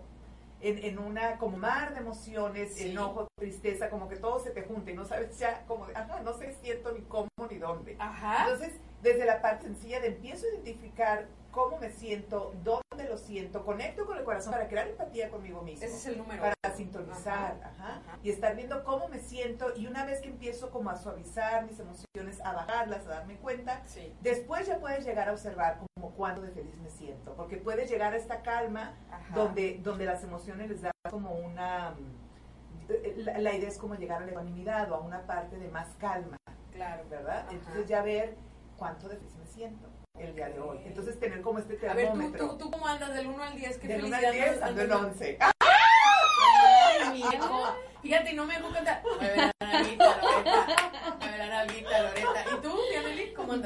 en, 0.61 0.79
en 0.83 0.97
una 0.99 1.37
como 1.37 1.57
mar 1.57 1.93
de 1.93 1.99
emociones, 1.99 2.73
Sí. 2.75 2.91
enojo, 2.91 3.27
tristeza, 3.37 3.89
como 3.89 4.07
que 4.09 4.15
todo 4.15 4.39
se 4.39 4.49
te 4.51 4.63
junta 4.63 4.89
y 4.91 4.95
no 4.95 5.05
sabes 5.05 5.37
ya 5.37 5.63
como, 5.67 5.85
de, 5.85 5.95
ajá, 5.95 6.21
no 6.21 6.33
sé 6.33 6.51
siento 6.53 6.91
ni 6.91 7.01
cómo 7.01 7.27
ni 7.49 7.57
dónde. 7.57 7.95
Ajá. 7.99 8.45
Entonces, 8.49 8.79
desde 9.03 9.25
la 9.25 9.41
parte 9.41 9.65
sencilla 9.67 9.99
de 9.99 10.07
empiezo 10.07 10.47
a 10.47 10.55
identificar 10.55 11.27
cómo 11.55 11.77
me 11.79 11.89
siento, 11.89 12.53
dónde 12.63 13.09
lo 13.09 13.17
siento, 13.17 13.63
conecto 13.65 14.05
con 14.05 14.17
el 14.17 14.23
corazón 14.25 14.51
para 14.51 14.67
crear 14.67 14.87
empatía 14.89 15.29
conmigo 15.31 15.61
mismo. 15.61 15.85
Ese 15.85 15.95
es 15.95 16.05
el 16.05 16.17
número 16.17 16.43
para 16.43 16.75
sintonizar, 16.75 17.57
Ajá. 17.63 17.71
ajá, 17.79 17.95
Ajá. 18.05 18.19
y 18.21 18.29
estar 18.29 18.55
viendo 18.55 18.83
cómo 18.83 19.07
me 19.07 19.19
siento 19.19 19.73
y 19.75 19.87
una 19.87 20.05
vez 20.05 20.19
que 20.21 20.27
empiezo 20.27 20.69
como 20.69 20.89
a 20.89 20.97
suavizar 20.97 21.65
mis 21.65 21.79
emociones, 21.79 22.41
a 22.43 22.51
bajarlas, 22.53 23.05
a 23.07 23.09
darme 23.09 23.37
cuenta, 23.37 23.81
Sí. 23.85 24.13
Después 24.21 24.67
ya 24.67 24.77
puedes 24.79 25.05
llegar 25.05 25.29
a 25.29 25.31
observar 25.31 25.79
como 25.95 26.11
cuándo 26.15 26.41
de 26.41 26.51
feliz 26.51 26.77
me 26.79 26.89
siento, 26.89 27.33
porque 27.35 27.57
puedes 27.57 27.89
llegar 27.89 28.13
a 28.13 28.17
esta 28.17 28.41
calma 28.41 28.93
donde, 29.33 29.79
donde 29.81 30.05
las 30.05 30.23
emociones 30.23 30.69
les 30.69 30.81
da 30.81 30.91
como 31.09 31.31
una... 31.35 31.91
mm, 31.91 32.25
La, 33.23 33.39
la 33.39 33.53
idea 33.55 33.69
es 33.69 33.77
como 33.77 33.95
llegar 33.95 34.21
a 34.21 34.25
la 34.25 34.31
ecuanimidad 34.31 34.91
o 34.91 34.95
a 34.95 34.99
una 34.99 35.25
parte 35.25 35.57
de 35.57 35.69
más 35.69 35.87
calma, 35.97 36.37
Claro. 36.71 37.03
¿verdad? 37.09 37.47
Entonces 37.51 37.87
ya 37.87 38.01
ver 38.01 38.35
cuánto 38.77 39.07
de 39.07 39.15
feliz 39.17 39.35
me 39.37 39.45
siento 39.47 39.87
el 40.19 40.35
día 40.35 40.49
de 40.49 40.59
hoy. 40.59 40.79
Entonces 40.85 41.19
tener 41.19 41.41
como 41.41 41.59
este 41.59 41.73
A 41.87 41.93
ver, 41.93 42.07
tú, 42.07 42.13
termómetro. 42.13 42.49
tú, 42.49 42.57
tú 42.57 42.71
cómo 42.71 42.87
andas 42.87 43.13
del 43.13 43.27
1 43.27 43.43
al 43.43 43.55
10, 43.55 43.77
qué 43.77 43.87
del 43.87 44.05
1 44.05 44.17
felicidad 44.17 44.29
al 44.31 44.35
10 44.35 44.47
andas- 44.61 44.69
ando 44.69 44.81
en 44.81 44.91
andas- 44.91 45.05
11. 45.11 45.37
Ay, 45.39 47.09
mi 47.11 47.19
hijo. 47.19 47.75
Fíjate, 48.01 48.33
no 48.33 48.45
me. 48.45 48.55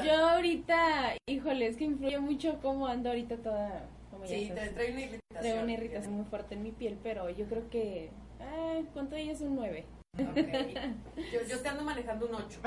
Yo 0.04 0.14
ahorita, 0.30 1.16
híjole, 1.28 1.68
es 1.68 1.78
que 1.78 1.84
influye 1.86 2.20
mucho 2.20 2.60
cómo 2.62 2.88
ando 2.88 3.10
ahorita 3.10 3.38
toda. 3.38 3.86
Como 4.12 4.26
ya 4.26 4.36
Sí, 4.36 4.52
te 4.54 4.68
trae 4.70 4.92
una 4.92 5.02
irritación. 5.02 5.40
Traigo 5.42 5.62
una 5.64 5.72
irritación 5.74 6.14
muy 6.14 6.26
fuerte 6.26 6.56
en 6.56 6.64
mi 6.64 6.72
piel, 6.72 6.98
pero 7.04 7.30
yo 7.30 7.46
creo 7.46 7.70
que. 7.70 8.12
Ah, 8.40 8.80
¿Cuánto 8.94 9.16
ella 9.16 9.32
es 9.34 9.42
un 9.42 9.56
9? 9.56 9.86
Yo, 10.18 11.42
yo 11.48 11.60
te 11.60 11.70
ando 11.70 11.84
manejando 11.84 12.26
un 12.26 12.36
8. 12.36 12.60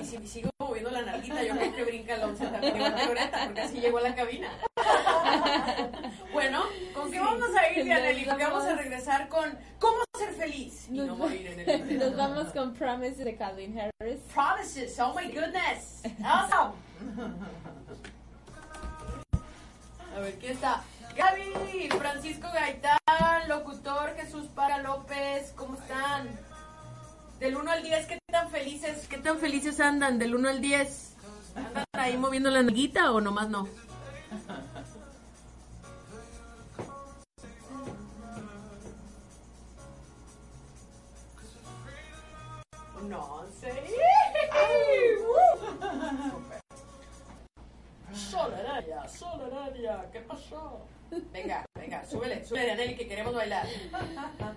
Y 0.00 0.04
si 0.04 0.26
sigo 0.26 0.50
moviendo 0.58 0.90
la 0.90 1.02
nalguita, 1.02 1.42
yo 1.42 1.54
creo 1.56 1.74
que 1.74 1.84
brinca 1.84 2.14
el 2.14 2.22
11 2.22 2.46
también 2.46 2.78
Loreta, 2.78 3.44
porque 3.46 3.60
así 3.60 3.80
llegó 3.80 3.98
a 3.98 4.02
la 4.02 4.14
cabina. 4.14 4.50
Bueno, 6.32 6.62
¿con 6.94 7.10
qué 7.10 7.18
vamos 7.18 7.48
a 7.56 7.72
ir, 7.72 7.84
Dianely? 7.84 8.24
Porque 8.24 8.44
vamos 8.44 8.64
a 8.64 8.76
regresar 8.76 9.28
con 9.28 9.58
¿Cómo 9.80 9.98
ser 10.16 10.32
feliz? 10.32 10.86
Y 10.88 10.92
no 10.92 11.06
Nos, 11.06 11.18
morir 11.18 11.46
en 11.48 11.68
el 11.68 11.98
nos 11.98 12.16
vamos 12.16 12.46
con 12.52 12.72
Promises 12.72 13.24
de 13.24 13.36
Calvin 13.36 13.76
Harris. 13.78 14.20
Promises, 14.32 14.98
oh 15.00 15.12
my 15.14 15.26
goodness. 15.32 16.02
Awesome. 16.24 16.74
A 20.16 20.20
ver, 20.20 20.34
¿quién 20.38 20.52
está? 20.52 20.82
Gaby, 21.16 21.88
Francisco 21.98 22.48
Gaitán, 22.52 22.98
locutor 23.48 24.14
Jesús 24.16 24.46
Para 24.54 24.78
López, 24.78 25.52
¿cómo 25.56 25.74
están? 25.74 26.28
Del 27.40 27.56
1 27.56 27.70
al 27.70 27.82
10, 27.82 28.06
¿qué 28.06 28.18
tan 28.30 28.50
felices, 28.50 29.06
qué 29.08 29.16
tan 29.16 29.38
felices 29.38 29.80
andan? 29.80 30.18
Del 30.18 30.34
1 30.34 30.46
al 30.46 30.60
10. 30.60 31.16
¿Andan 31.56 31.84
ahí 31.94 32.18
moviendo 32.18 32.50
la 32.50 32.62
nalguita 32.62 33.12
o 33.12 33.20
nomás 33.22 33.48
no? 33.48 33.66
No 43.08 43.46
sé. 43.58 43.72
Soleraria, 48.12 49.08
Soleraria, 49.08 50.10
¿qué 50.12 50.20
pasó? 50.20 50.86
Venga, 51.32 51.64
venga, 51.74 52.04
súbele, 52.04 52.44
súbele, 52.44 52.72
Aneli, 52.72 52.96
que 52.96 53.08
queremos 53.08 53.34
bailar. 53.34 53.66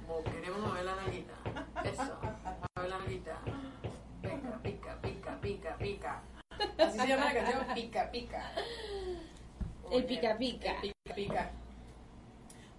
Oh, 0.09 0.21
queremos 0.21 0.59
mover 0.59 0.83
la 0.83 0.95
nalguita. 0.95 1.33
Eso, 1.85 2.72
la 2.87 2.97
nalguita. 2.99 3.39
Venga, 4.21 4.59
pica, 4.63 5.01
pica, 5.01 5.41
pica, 5.41 5.77
pica. 5.77 6.21
Así 6.77 6.99
se 6.99 7.07
llama 7.07 7.25
la 7.25 7.33
canción, 7.33 7.65
pica, 7.75 8.11
pica. 8.11 8.51
El 9.91 10.05
pica, 10.05 10.37
pica. 10.37 10.71
El 10.71 10.81
pica, 10.81 11.15
pica. 11.15 11.51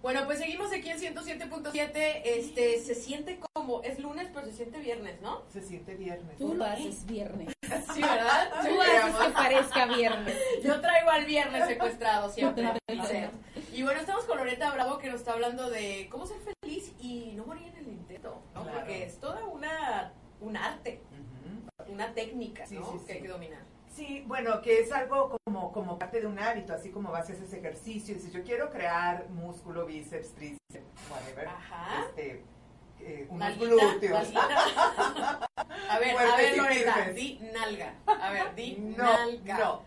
Bueno, 0.01 0.21
pues 0.25 0.37
seguimos 0.37 0.71
aquí 0.71 0.89
en 0.89 0.99
107.7. 0.99 2.21
Este, 2.25 2.79
se 2.79 2.93
siente 2.93 3.39
como, 3.39 3.81
es 3.81 3.97
lunes, 3.97 4.29
pero 4.31 4.45
se 4.45 4.53
siente 4.53 4.79
viernes, 4.79 5.19
¿no? 5.21 5.41
Se 5.51 5.61
siente 5.61 5.95
viernes. 5.95 6.37
Tú 6.37 6.53
lo 6.53 6.65
haces 6.65 7.05
viernes. 7.05 7.53
Sí, 7.93 8.01
¿verdad? 8.01 8.51
Sí, 8.61 8.69
Tú 8.69 8.81
haces 8.81 9.15
que 9.15 9.33
parezca 9.33 9.85
viernes. 9.87 10.35
Yo 10.63 10.79
traigo 10.79 11.09
al 11.09 11.25
viernes 11.25 11.65
secuestrado 11.67 12.29
siempre. 12.29 12.71
Y 13.73 13.81
bueno, 13.81 13.99
estamos 13.99 14.25
con 14.25 14.37
Loreta 14.37 14.71
Bravo 14.71 14.99
que 14.99 15.09
nos 15.09 15.21
está 15.21 15.33
hablando 15.33 15.71
de 15.71 16.07
cómo 16.11 16.27
ser 16.27 16.37
feliz 16.61 16.93
y 16.99 17.33
no 17.35 17.45
morir 17.45 17.67
en 17.67 17.77
el 17.77 17.84
intento, 18.25 18.41
¿no? 18.53 18.63
Claro. 18.63 18.77
Porque 18.79 19.03
es 19.03 19.19
toda 19.19 19.45
una 19.45 20.11
un 20.41 20.57
arte, 20.57 21.01
una 21.87 22.13
técnica, 22.13 22.65
Sí, 22.65 22.75
¿no? 22.75 22.91
sí, 22.91 22.97
sí. 22.99 23.05
Que 23.05 23.13
hay 23.13 23.21
que 23.21 23.27
dominar. 23.27 23.61
Sí, 23.93 24.23
bueno, 24.27 24.61
que 24.61 24.81
es 24.81 24.91
algo 24.91 25.37
como, 25.45 25.71
como 25.71 25.97
parte 25.97 26.19
de 26.19 26.27
un 26.27 26.37
hábito, 26.37 26.73
así 26.73 26.89
como 26.91 27.11
vas 27.11 27.29
a 27.29 27.33
hacer 27.33 27.45
ese 27.45 27.59
ejercicio. 27.59 28.13
Y 28.13 28.17
dices, 28.17 28.33
yo 28.33 28.43
quiero 28.43 28.69
crear 28.69 29.29
músculo, 29.29 29.85
bíceps, 29.85 30.33
tríceps, 30.35 30.59
whatever. 31.09 31.47
Ajá. 31.47 32.05
Este, 32.09 32.43
eh, 32.99 33.27
unos 33.29 33.39
Nalguita, 33.57 33.73
glúteos. 33.91 34.33
nalguita. 34.33 35.47
A 35.89 35.99
ver, 35.99 36.17
a 36.17 36.35
ver, 36.35 36.53
firmes. 36.53 37.15
di 37.15 37.39
nalga. 37.53 37.93
A 38.07 38.31
ver, 38.31 38.55
di 38.55 38.75
No, 38.97 39.03
nalga. 39.03 39.57
no. 39.57 39.81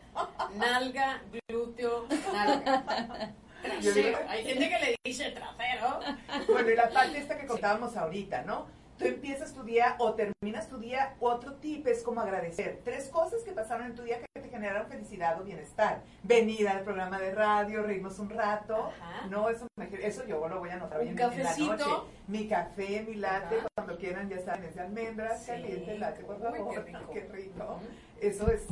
Nalga, 0.54 1.22
glúteo, 1.48 2.06
nalga. 2.32 3.34
Yo 3.80 3.92
digo- 3.92 4.08
Trasero. 4.10 4.18
Hay 4.30 4.44
gente 4.44 4.68
que 4.68 4.78
le 4.78 4.96
dice 5.04 5.30
trasero. 5.30 6.00
Bueno, 6.48 6.70
y 6.70 6.76
la 6.76 6.90
parte 6.90 7.18
esta 7.18 7.38
que 7.38 7.46
contábamos 7.46 7.96
ahorita, 7.96 8.42
¿no? 8.42 8.66
Tú 8.98 9.04
empiezas 9.04 9.54
tu 9.54 9.62
día 9.62 9.94
o 10.00 10.14
terminas 10.14 10.68
tu 10.68 10.78
día, 10.78 11.14
otro 11.20 11.54
tip 11.54 11.86
es 11.86 12.02
como 12.02 12.20
agradecer. 12.20 12.80
Tres 12.84 13.08
cosas 13.10 13.42
que 13.44 13.52
pasaron 13.52 13.86
en 13.86 13.94
tu 13.94 14.02
día 14.02 14.18
que 14.18 14.40
te 14.42 14.48
generaron 14.48 14.88
felicidad 14.88 15.40
o 15.40 15.44
bienestar. 15.44 16.02
Venir 16.24 16.68
al 16.68 16.82
programa 16.82 17.20
de 17.20 17.32
radio, 17.32 17.84
reírnos 17.84 18.18
un 18.18 18.28
rato. 18.28 18.74
Ajá. 19.00 19.26
No, 19.28 19.50
eso, 19.50 19.68
me- 19.78 19.88
eso 20.04 20.26
yo 20.26 20.48
lo 20.48 20.58
voy 20.58 20.70
a 20.70 20.74
anotar 20.74 20.98
hoy 20.98 21.06
Un 21.10 21.20
en, 21.20 21.44
la 21.44 21.56
noche. 21.56 21.84
Mi 22.26 22.48
café, 22.48 23.04
mi 23.06 23.14
latte, 23.14 23.58
Ajá. 23.58 23.68
cuando 23.76 23.96
quieran 23.98 24.28
ya 24.28 24.40
saben, 24.40 24.64
es 24.64 24.74
de 24.74 24.80
almendras, 24.80 25.42
Sí. 25.44 25.46
caliente, 25.52 25.98
latte, 25.98 26.24
por 26.24 26.34
Uy, 26.34 26.42
favor. 26.42 26.74
qué 26.74 26.80
rico. 26.92 27.12
Qué 27.12 27.20
rico. 27.30 27.80
Eso 28.20 28.50
es 28.50 28.66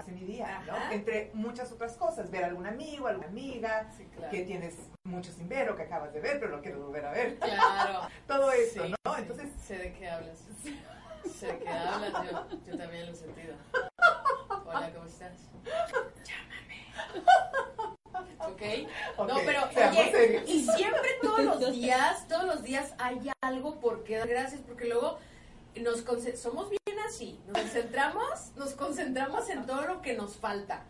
hace 0.00 0.12
mi 0.12 0.24
día, 0.24 0.62
¿no? 0.66 0.92
Entre 0.92 1.30
muchas 1.34 1.70
otras 1.72 1.94
cosas, 1.96 2.30
ver 2.30 2.44
a 2.44 2.46
algún 2.48 2.66
amigo, 2.66 3.06
alguna 3.06 3.28
amiga, 3.28 3.90
Sí, 3.96 4.04
claro. 4.16 4.30
que 4.30 4.44
tienes 4.44 4.74
mucho 5.04 5.30
sin 5.32 5.48
ver 5.48 5.70
o 5.70 5.76
que 5.76 5.82
acabas 5.82 6.12
de 6.12 6.20
ver, 6.20 6.40
pero 6.40 6.56
lo 6.56 6.62
quieres 6.62 6.80
volver 6.80 7.04
a 7.06 7.10
ver. 7.12 7.36
Claro. 7.38 8.00
Todo 8.26 8.50
eso, 8.52 8.84
Sí, 8.84 8.90
¿no? 9.04 9.14
sí. 9.14 9.20
Entonces, 9.22 9.48
Sé 9.62 9.76
de 9.78 9.92
qué 9.92 10.08
hablas. 10.08 10.38
Sé 11.38 11.46
de 11.46 11.58
qué 11.58 11.68
hablas, 11.68 12.12
yo, 12.30 12.46
yo 12.66 12.78
también 12.78 13.06
lo 13.06 13.12
he 13.12 13.14
sentido. 13.14 13.54
Hola, 14.64 14.90
¿cómo 14.94 15.06
estás? 15.06 15.32
Llámame. 16.24 17.30
¿Ok? 18.38 18.62
Ok, 19.18 19.28
no, 19.28 19.36
pero 19.44 19.62
oye, 19.90 20.42
y 20.46 20.60
siempre 20.64 21.10
todos 21.22 21.60
los 21.60 21.72
días, 21.72 22.26
todos 22.28 22.44
los 22.44 22.62
días 22.62 22.94
hay 22.98 23.30
algo 23.42 23.80
por 23.80 24.02
qué 24.04 24.16
dar 24.16 24.28
gracias, 24.28 24.60
porque 24.66 24.86
luego 24.86 25.18
nos 25.76 26.04
somos 26.40 26.70
bien 26.70 26.89
así, 27.10 27.38
nos 27.46 27.58
concentramos, 27.58 28.52
nos 28.56 28.72
concentramos 28.74 29.48
en 29.50 29.66
todo 29.66 29.82
lo 29.82 30.02
que 30.02 30.14
nos 30.14 30.36
falta. 30.36 30.84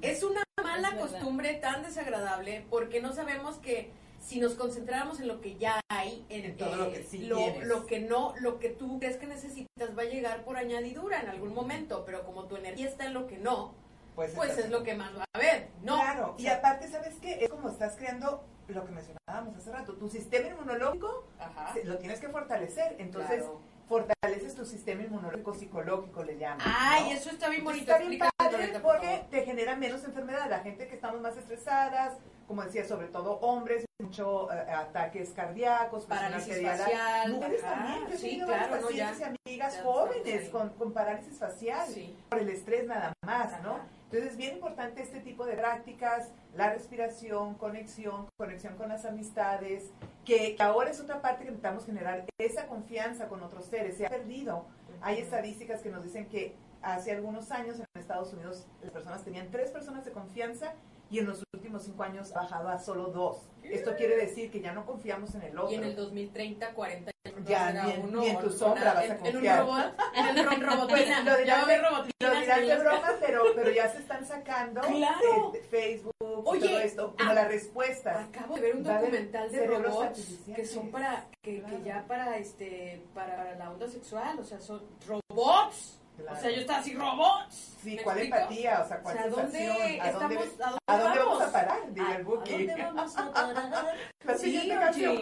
Es 0.00 0.22
una 0.22 0.42
mala 0.62 0.88
Es 0.88 0.94
costumbre 0.94 1.54
tan 1.54 1.82
desagradable 1.82 2.64
porque 2.70 3.00
no 3.00 3.12
sabemos 3.12 3.56
que 3.58 3.92
si 4.20 4.40
nos 4.40 4.54
concentráramos 4.54 5.20
en 5.20 5.28
lo 5.28 5.40
que 5.40 5.56
ya 5.56 5.80
hay, 5.90 6.24
en, 6.28 6.44
En 6.44 6.56
todo 6.56 6.76
lo 6.76 6.92
que 6.92 7.02
sí 7.04 7.18
lo, 7.18 7.38
lo 7.62 7.86
que 7.86 8.00
no, 8.00 8.34
lo 8.40 8.58
que 8.58 8.70
tú 8.70 8.98
crees 8.98 9.16
que 9.16 9.26
necesitas 9.26 9.96
va 9.96 10.02
a 10.02 10.06
llegar 10.06 10.44
por 10.44 10.56
añadidura 10.56 11.20
en 11.20 11.28
algún 11.28 11.54
momento, 11.54 12.04
pero 12.04 12.24
como 12.24 12.44
tu 12.44 12.56
energía 12.56 12.88
está 12.88 13.06
en 13.06 13.14
lo 13.14 13.26
que 13.26 13.38
no, 13.38 13.74
pues, 14.14 14.32
pues 14.34 14.56
es 14.58 14.70
lo 14.70 14.82
que 14.82 14.94
más 14.94 15.14
va 15.16 15.24
a 15.32 15.38
haber, 15.38 15.68
¿no? 15.82 15.96
Claro, 15.96 16.34
y 16.38 16.46
aparte, 16.46 16.88
¿sabes 16.88 17.14
qué? 17.20 17.44
Es 17.44 17.50
como 17.50 17.68
estás 17.68 17.96
creando 17.96 18.44
lo 18.68 18.84
que 18.84 18.92
mencionábamos 18.92 19.56
hace 19.56 19.72
rato. 19.72 19.94
Tu 19.94 20.08
sistema 20.08 20.48
inmunológico 20.48 21.24
Ajá. 21.38 21.74
lo 21.84 21.98
tienes 21.98 22.20
que 22.20 22.28
fortalecer. 22.28 22.96
Entonces, 22.98 23.40
Claro. 23.40 23.60
Fortaleces 23.90 24.54
tu 24.54 24.64
sistema 24.64 25.02
inmunológico 25.02 25.52
psicológico, 25.52 26.22
le 26.22 26.38
llaman. 26.38 26.64
Ay, 26.64 27.10
¿no? 27.10 27.10
eso 27.10 27.30
está 27.30 27.48
bien 27.48 27.64
bonito. 27.64 27.90
Está 27.92 27.98
bien 27.98 28.20
padre 28.38 28.78
porque 28.80 29.24
te 29.30 29.42
genera 29.42 29.74
menos 29.74 30.04
enfermedad. 30.04 30.48
La 30.48 30.60
gente 30.60 30.86
que 30.86 30.94
estamos 30.94 31.20
más 31.20 31.36
estresadas, 31.36 32.16
como 32.46 32.62
decía, 32.62 32.86
sobre 32.86 33.08
todo 33.08 33.32
hombres, 33.40 33.84
mucho 34.00 34.50
eh, 34.52 34.60
ataques 34.70 35.30
cardíacos, 35.30 36.06
Parálisis 36.06 36.62
facial, 36.62 37.32
Mujeres 37.32 37.64
ajá, 37.64 37.74
también, 37.74 38.08
yo 38.08 38.14
he 38.14 38.18
sí, 38.18 38.28
tenido 38.28 38.46
claro, 38.46 38.60
varias 38.60 38.80
no, 38.80 38.86
pacientes 38.86 39.18
ya. 39.18 39.26
y 39.26 39.50
amigas 39.50 39.74
Ya 39.74 39.82
jóvenes 39.82 40.48
con, 40.50 40.68
con 40.70 40.92
parálisis 40.92 41.38
facial, 41.38 41.88
Sí. 41.88 42.16
por 42.28 42.38
el 42.38 42.48
estrés 42.48 42.86
nada 42.86 43.12
más, 43.26 43.60
¿no? 43.64 43.80
Entonces 44.10 44.32
es 44.32 44.36
bien 44.36 44.54
importante 44.54 45.02
este 45.02 45.20
tipo 45.20 45.46
de 45.46 45.54
prácticas, 45.54 46.32
la 46.56 46.72
respiración, 46.72 47.54
conexión, 47.54 48.26
conexión 48.36 48.76
con 48.76 48.88
las 48.88 49.04
amistades, 49.04 49.92
que, 50.24 50.56
que 50.56 50.62
ahora 50.64 50.90
es 50.90 50.98
otra 50.98 51.22
parte 51.22 51.44
que 51.44 51.50
necesitamos 51.50 51.86
generar, 51.86 52.24
esa 52.36 52.66
confianza 52.66 53.28
con 53.28 53.40
otros 53.44 53.66
seres. 53.66 53.96
Se 53.96 54.06
ha 54.06 54.08
perdido. 54.08 54.66
Hay 55.00 55.20
estadísticas 55.20 55.80
que 55.80 55.90
nos 55.90 56.02
dicen 56.02 56.26
que 56.26 56.56
hace 56.82 57.12
algunos 57.12 57.52
años 57.52 57.78
en 57.78 57.86
Estados 57.94 58.32
Unidos 58.32 58.66
las 58.82 58.90
personas 58.90 59.22
tenían 59.22 59.48
tres 59.52 59.70
personas 59.70 60.04
de 60.04 60.10
confianza 60.10 60.74
y 61.08 61.20
en 61.20 61.26
los 61.26 61.44
últimos 61.54 61.84
cinco 61.84 62.02
años 62.02 62.34
ha 62.34 62.42
bajado 62.42 62.68
a 62.68 62.80
solo 62.80 63.10
dos. 63.10 63.48
Esto 63.62 63.94
quiere 63.94 64.16
decir 64.16 64.50
que 64.50 64.60
ya 64.60 64.72
no 64.72 64.86
confiamos 64.86 65.36
en 65.36 65.42
el 65.42 65.56
otro. 65.56 65.70
Y 65.70 65.76
en 65.76 65.84
el 65.84 65.94
2030, 65.94 66.74
40 66.74 67.10
años 67.10 67.19
Ya, 67.46 67.70
ni 67.72 67.92
en- 67.92 68.12
ni 68.12 68.36
tu 68.36 68.50
sombra 68.50 68.94
vas 68.94 69.02
a 69.02 69.04
en, 69.04 69.10
en 69.12 69.18
un 69.18 69.32
confiar. 69.32 69.60
robot, 69.60 69.94
en 70.14 70.26
el 70.38 70.44
ro- 70.44 70.70
robotina. 70.70 71.20
Lo 71.22 71.36
dirán 71.38 71.66
de, 71.68 71.78
broma, 71.78 73.12
pero, 73.20 73.42
pero 73.54 73.70
ya 73.70 73.88
se 73.90 73.98
están 73.98 74.26
sacando 74.26 74.80
¡Claro! 74.82 75.52
Facebook, 75.70 76.14
y 76.20 76.24
Oye, 76.44 76.68
todo 76.68 76.78
esto, 76.80 77.14
como 77.16 77.30
ah, 77.30 77.34
las 77.34 77.48
respuestas. 77.48 78.28
Acabo 78.28 78.54
de 78.56 78.60
ver 78.60 78.76
un 78.76 78.82
documental 78.84 79.50
de 79.50 79.66
robots 79.66 80.38
que 80.54 80.64
son 80.66 80.90
para 80.90 81.26
que, 81.42 81.62
ya 81.84 82.04
para 82.06 82.36
este 82.38 83.02
para 83.14 83.54
la 83.56 83.70
onda 83.70 83.88
sexual, 83.88 84.38
o 84.38 84.44
sea, 84.44 84.60
son 84.60 84.82
robots. 85.06 85.96
Claro. 86.20 86.38
O 86.38 86.40
sea, 86.40 86.50
yo 86.50 86.60
estaba 86.60 86.78
así 86.80 86.94
robots. 86.94 87.54
Sí, 87.82 87.96
¿Me 87.96 88.02
¿cuál 88.02 88.18
explico? 88.18 88.36
empatía? 88.36 88.80
O 88.84 88.88
sea, 88.88 88.96
O 88.98 89.02
¿cuál 89.02 89.16
sea, 89.16 89.24
¿a 89.24 89.28
dónde 89.28 89.58
sensación? 89.58 90.00
¿A 90.06 90.12
dónde, 90.12 90.34
estamos? 90.44 90.78
¿A 90.86 90.92
dónde, 90.92 90.92
¿A 90.92 90.98
dónde 90.98 91.18
vamos 91.18 91.38
vamos? 91.38 91.42
a 91.42 91.52
parar? 91.52 91.78
Diría 91.94 92.08
¿A- 92.10 92.14
el 92.16 92.20
¿A 92.20 92.24
Buki. 92.24 92.52
dónde 92.66 92.82
vamos 92.84 93.16
a 93.16 93.32
parar? 93.32 93.96
La 94.24 94.34
Sí, 94.36 94.44
siguiente 94.44 94.74
canción. 94.74 95.18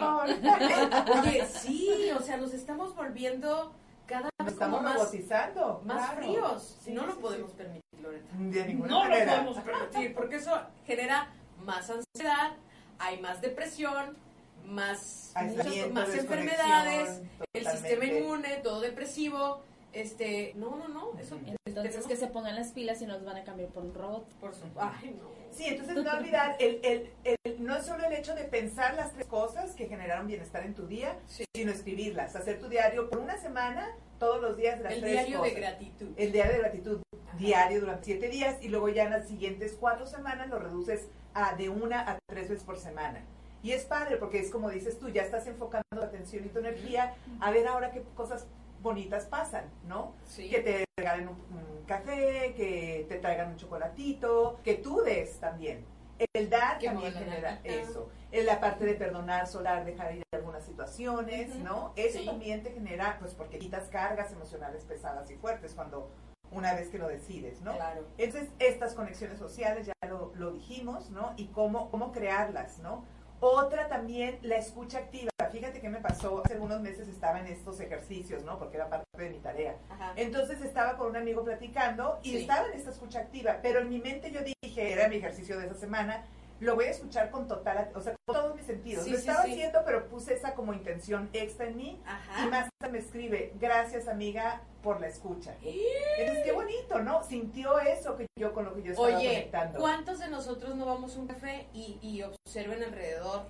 Oye, 1.23 1.45
sí, 1.47 2.11
o 2.17 2.21
sea, 2.21 2.37
nos 2.37 2.53
estamos 2.53 2.95
volviendo 2.95 3.73
cada 4.05 4.29
Nos 4.39 4.45
vez 4.45 4.53
estamos 4.53 4.81
más, 4.81 4.95
robotizando. 4.95 5.81
más 5.85 5.97
claro. 6.11 6.17
fríos. 6.21 6.77
Sí, 6.83 6.91
no 6.91 7.05
lo 7.05 7.15
podemos 7.19 7.51
sí. 7.51 7.57
permitir, 7.57 7.83
Loreta. 8.01 8.27
De 8.37 8.65
ninguna 8.65 8.89
No 8.89 9.05
lo 9.05 9.09
podemos 9.25 9.57
permitir, 9.63 10.15
porque 10.15 10.35
eso 10.37 10.61
genera 10.85 11.29
más 11.63 11.89
ansiedad, 11.89 12.51
hay 12.99 13.19
más 13.21 13.39
depresión, 13.41 14.17
más, 14.65 15.31
muchas- 15.41 16.13
enfermedades, 16.15 17.21
el 17.53 17.67
sistema 17.67 18.05
inmune, 18.05 18.57
todo 18.57 18.81
depresivo. 18.81 19.61
Este, 19.93 20.53
no, 20.55 20.75
no, 20.75 20.87
no, 20.87 21.11
eso 21.19 21.35
Entonces 21.37 21.57
tenemos 21.73 22.07
que 22.07 22.15
se 22.15 22.27
pongan 22.27 22.55
las 22.55 22.71
pilas 22.73 23.01
y 23.01 23.07
nos 23.07 23.23
van 23.25 23.37
a 23.37 23.43
cambiar 23.43 23.69
por 23.69 23.83
un 23.83 23.93
robot. 23.93 24.27
por 24.39 24.53
su, 24.53 24.65
ay, 24.77 25.15
no. 25.19 25.29
Sí, 25.51 25.65
entonces 25.65 25.95
no 26.03 26.11
olvidar, 26.11 26.55
el, 26.59 26.79
el, 26.83 27.11
el- 27.23 27.63
no 27.65 27.75
es 27.75 27.85
solo 27.85 28.05
el 28.05 28.13
hecho 28.13 28.35
de 28.35 28.43
pensar 28.43 28.93
las 28.93 29.13
tres 29.13 29.25
cosas 29.27 29.73
que 29.75 29.87
generaron 29.87 30.27
bienestar 30.27 30.63
en 30.63 30.75
tu 30.75 30.85
día, 30.87 31.17
Sí. 31.25 31.43
sino 31.55 31.71
escribirlas, 31.71 32.35
hacer 32.35 32.59
tu 32.59 32.69
diario 32.69 33.09
por 33.09 33.19
una 33.19 33.37
semana, 33.37 33.95
todos 34.19 34.41
los 34.41 34.55
días 34.57 34.77
de 34.77 34.83
las 34.83 34.93
El 34.93 34.99
tres 35.01 35.11
diario 35.13 35.41
de 35.41 35.51
gratitud. 35.51 36.07
El 36.17 36.31
diario 36.31 36.53
de 36.53 36.59
gratitud 36.59 37.01
diario 37.37 37.79
durante 37.79 38.03
siete 38.05 38.27
días 38.29 38.57
y 38.61 38.67
luego 38.67 38.89
ya 38.89 39.05
en 39.05 39.11
las 39.11 39.27
siguientes 39.27 39.75
cuatro 39.79 40.05
semanas 40.05 40.49
lo 40.49 40.59
reduces 40.59 41.07
a 41.33 41.55
de 41.55 41.69
una 41.69 42.01
a 42.11 42.19
tres 42.27 42.49
veces 42.49 42.63
por 42.63 42.77
semana. 42.77 43.21
Y 43.63 43.71
es 43.71 43.83
padre 43.85 44.17
porque 44.17 44.39
es 44.39 44.51
como 44.51 44.69
dices 44.69 44.99
tú, 44.99 45.09
ya 45.09 45.21
estás 45.23 45.47
enfocando 45.47 45.83
tu 45.91 46.01
atención 46.01 46.45
y 46.45 46.49
tu 46.49 46.59
energía 46.59 47.15
a 47.41 47.51
ver 47.51 47.67
ahora 47.67 47.91
qué 47.91 48.03
cosas 48.15 48.45
bonitas 48.81 49.25
pasan, 49.25 49.65
¿no? 49.87 50.13
Sí. 50.25 50.49
Que 50.49 50.59
te 50.59 50.85
regalen 50.97 51.27
un, 51.29 51.35
un 51.35 51.85
café, 51.85 52.53
que 52.55 53.05
te 53.09 53.15
traigan 53.17 53.49
un 53.51 53.57
chocolatito, 53.57 54.59
que 54.63 54.75
tú 54.75 55.01
des 55.01 55.39
también. 55.39 55.85
El 56.33 56.49
dar 56.49 56.77
Que 56.79 56.87
también 56.87 57.13
genera 57.13 57.61
eso. 57.63 58.09
En 58.31 58.45
la 58.45 58.59
parte 58.59 58.85
de 58.85 58.93
perdonar, 58.93 59.47
solar, 59.47 59.85
dejar 59.85 60.15
ir 60.15 60.23
algunas 60.33 60.63
situaciones. 60.65 61.55
¿no? 61.55 61.93
Eso 61.95 62.19
Sí. 62.19 62.25
también 62.25 62.61
te 62.61 62.71
genera, 62.71 63.17
pues 63.19 63.33
porque 63.33 63.57
quitas 63.57 63.87
cargas 63.89 64.31
emocionales 64.33 64.83
pesadas 64.83 65.31
y 65.31 65.35
fuertes 65.35 65.73
cuando 65.73 66.09
una 66.51 66.73
vez 66.73 66.89
que 66.89 66.97
lo 66.97 67.07
decides, 67.07 67.61
¿no? 67.61 67.75
Claro. 67.75 68.05
Entonces, 68.17 68.49
estas 68.59 68.95
conexiones 68.95 69.37
sociales 69.37 69.85
ya 69.85 69.93
lo, 70.09 70.33
lo 70.35 70.51
dijimos, 70.51 71.09
¿no? 71.11 71.33
Y 71.37 71.47
cómo, 71.49 71.89
cómo 71.91 72.11
crearlas, 72.11 72.79
¿no? 72.79 73.05
Otra 73.39 73.87
también, 73.87 74.39
la 74.41 74.57
escucha 74.57 74.97
activa. 74.97 75.29
Fíjate 75.51 75.81
qué 75.81 75.89
me 75.89 75.99
pasó, 75.99 76.41
hace 76.43 76.53
algunos 76.53 76.81
meses 76.81 77.07
estaba 77.07 77.39
en 77.39 77.47
estos 77.47 77.79
ejercicios, 77.79 78.43
¿no? 78.43 78.57
Porque 78.59 78.77
era 78.77 78.89
parte 78.89 79.05
de 79.17 79.29
mi 79.29 79.39
tarea. 79.39 79.75
Ajá. 79.89 80.13
Entonces 80.15 80.61
estaba 80.61 80.97
con 80.97 81.07
un 81.07 81.17
amigo 81.17 81.43
platicando 81.43 82.19
y 82.23 82.31
Sí. 82.31 82.37
estaba 82.41 82.67
en 82.67 82.73
esta 82.73 82.91
escucha 82.91 83.19
activa, 83.19 83.59
pero 83.61 83.79
en 83.79 83.89
mi 83.89 83.99
mente 83.99 84.31
yo 84.31 84.41
dije, 84.41 84.91
era 84.93 85.07
mi 85.07 85.17
ejercicio 85.17 85.57
de 85.59 85.65
esa 85.65 85.75
semana, 85.75 86.25
lo 86.59 86.75
voy 86.75 86.85
a 86.85 86.91
escuchar 86.91 87.31
con 87.31 87.47
total, 87.47 87.89
o 87.95 88.01
sea, 88.01 88.15
con 88.25 88.35
todos 88.35 88.55
mis 88.55 88.65
sentidos. 88.65 89.05
Sí, 89.05 89.11
lo 89.11 89.17
estaba 89.17 89.43
sí. 89.43 89.51
haciendo, 89.53 89.79
pero 89.85 90.07
puse 90.09 90.33
esa 90.33 90.55
como 90.55 90.73
intención 90.73 91.29
extra 91.31 91.67
en 91.67 91.77
mí 91.77 92.01
Ajá. 92.05 92.45
y 92.45 92.49
más 92.49 92.69
me 92.91 92.99
escribe, 92.99 93.53
gracias 93.59 94.07
amiga 94.07 94.61
por 94.83 94.99
la 94.99 95.07
escucha. 95.07 95.55
Entonces, 95.61 96.43
qué 96.43 96.51
bonito, 96.51 96.99
¿no? 96.99 97.23
Sintió 97.23 97.79
eso 97.79 98.15
que 98.15 98.25
yo 98.37 98.53
con 98.53 98.65
lo 98.65 98.73
que 98.73 98.83
yo 98.83 98.91
estaba 98.91 99.07
Oye, 99.07 99.27
conectando. 99.27 99.79
¿cuántos 99.79 100.19
de 100.19 100.27
nosotros 100.29 100.75
no 100.75 100.85
vamos 100.85 101.15
a 101.15 101.19
un 101.19 101.27
café 101.27 101.67
y, 101.73 101.97
y 102.01 102.23
observen 102.23 102.83
alrededor? 102.83 103.43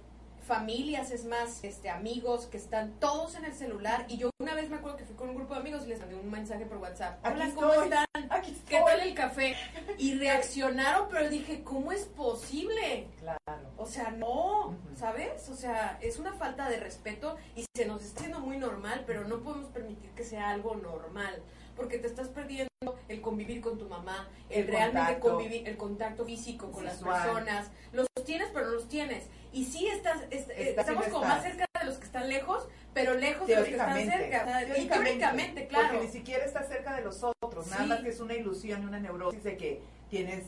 Familias, 0.49 1.11
es 1.11 1.25
más, 1.25 1.63
este, 1.63 1.91
amigos 1.91 2.47
que 2.47 2.57
están 2.57 2.93
todos 2.99 3.35
en 3.35 3.45
el 3.45 3.53
celular. 3.53 4.07
Y 4.09 4.17
yo 4.17 4.31
una 4.41 4.55
vez 4.55 4.67
me 4.67 4.77
acuerdo 4.77 4.97
que 4.97 5.05
fui 5.05 5.15
con 5.15 5.29
un 5.29 5.35
grupo 5.35 5.53
de 5.53 5.59
amigos 5.59 5.83
y 5.85 5.89
les 5.89 5.99
mandé 5.99 6.15
un 6.15 6.31
mensaje 6.31 6.65
por 6.65 6.77
WhatsApp. 6.79 7.23
Aquí 7.23 7.35
Hola, 7.35 7.51
¿cómo 7.53 7.71
estoy. 7.71 7.87
están? 7.89 8.05
Aquí 8.31 8.51
estoy. 8.53 8.65
¿Qué 8.65 8.83
tal 8.83 8.99
el 9.01 9.13
café? 9.13 9.55
Y 9.99 10.15
reaccionaron, 10.17 11.07
pero 11.11 11.29
dije, 11.29 11.63
¿cómo 11.63 11.91
es 11.91 12.05
posible? 12.05 13.09
Claro. 13.19 13.69
O 13.77 13.85
sea, 13.85 14.09
no. 14.09 14.75
¿sabes? 14.95 15.47
O 15.49 15.55
sea, 15.55 15.99
es 16.01 16.17
una 16.17 16.33
falta 16.33 16.67
de 16.67 16.77
respeto 16.77 17.37
y 17.55 17.63
se 17.75 17.85
nos 17.85 18.03
está 18.03 18.21
haciendo 18.21 18.39
muy 18.39 18.57
normal, 18.57 19.03
pero 19.05 19.25
no 19.25 19.43
podemos 19.43 19.69
permitir 19.69 20.09
que 20.15 20.23
sea 20.23 20.49
algo 20.49 20.75
normal, 20.75 21.43
porque 21.75 21.99
te 21.99 22.07
estás 22.07 22.27
perdiendo 22.29 22.69
el 23.07 23.21
convivir 23.21 23.61
con 23.61 23.77
tu 23.77 23.87
mamá, 23.87 24.27
el, 24.49 24.61
El 24.61 24.67
realmente 24.67 25.19
contacto. 25.19 25.29
convivir, 25.29 25.67
el 25.67 25.77
contacto 25.77 26.25
físico 26.25 26.71
con 26.71 26.85
las 26.85 26.97
personas. 26.97 27.69
Los 27.93 28.07
tienes, 28.25 28.49
pero 28.53 28.67
no 28.67 28.73
los 28.73 28.87
tienes. 28.87 29.27
Y 29.51 29.65
sí 29.65 29.87
estás, 29.87 30.21
es- 30.29 30.49
eh, 30.49 30.69
Estás 30.69 30.87
estamos 30.89 31.07
como 31.07 31.25
más 31.25 31.41
cerca 31.43 31.65
de 31.79 31.85
los 31.85 31.97
que 31.97 32.05
están 32.05 32.29
lejos, 32.29 32.67
pero 32.93 33.13
lejos 33.15 33.47
de 33.47 33.55
los 33.55 33.65
que 33.65 33.71
están 33.71 33.93
Teóricamente. 33.93 34.29
cerca. 34.31 34.45
Sea, 34.45 34.77
y 34.77 34.87
teóricamente, 34.87 35.67
claro. 35.67 35.87
Porque 35.89 36.05
ni 36.05 36.11
siquiera 36.11 36.45
estás 36.45 36.67
cerca 36.67 36.95
de 36.95 37.01
los 37.03 37.23
otros. 37.41 37.67
Nada 37.67 37.83
Sí. 37.83 37.89
más 37.89 37.99
que 38.01 38.09
es 38.09 38.19
una 38.19 38.33
ilusión 38.35 38.83
y 38.83 38.85
una 38.85 38.99
neurosis 38.99 39.43
de 39.43 39.57
que 39.57 39.81
tienes 40.09 40.43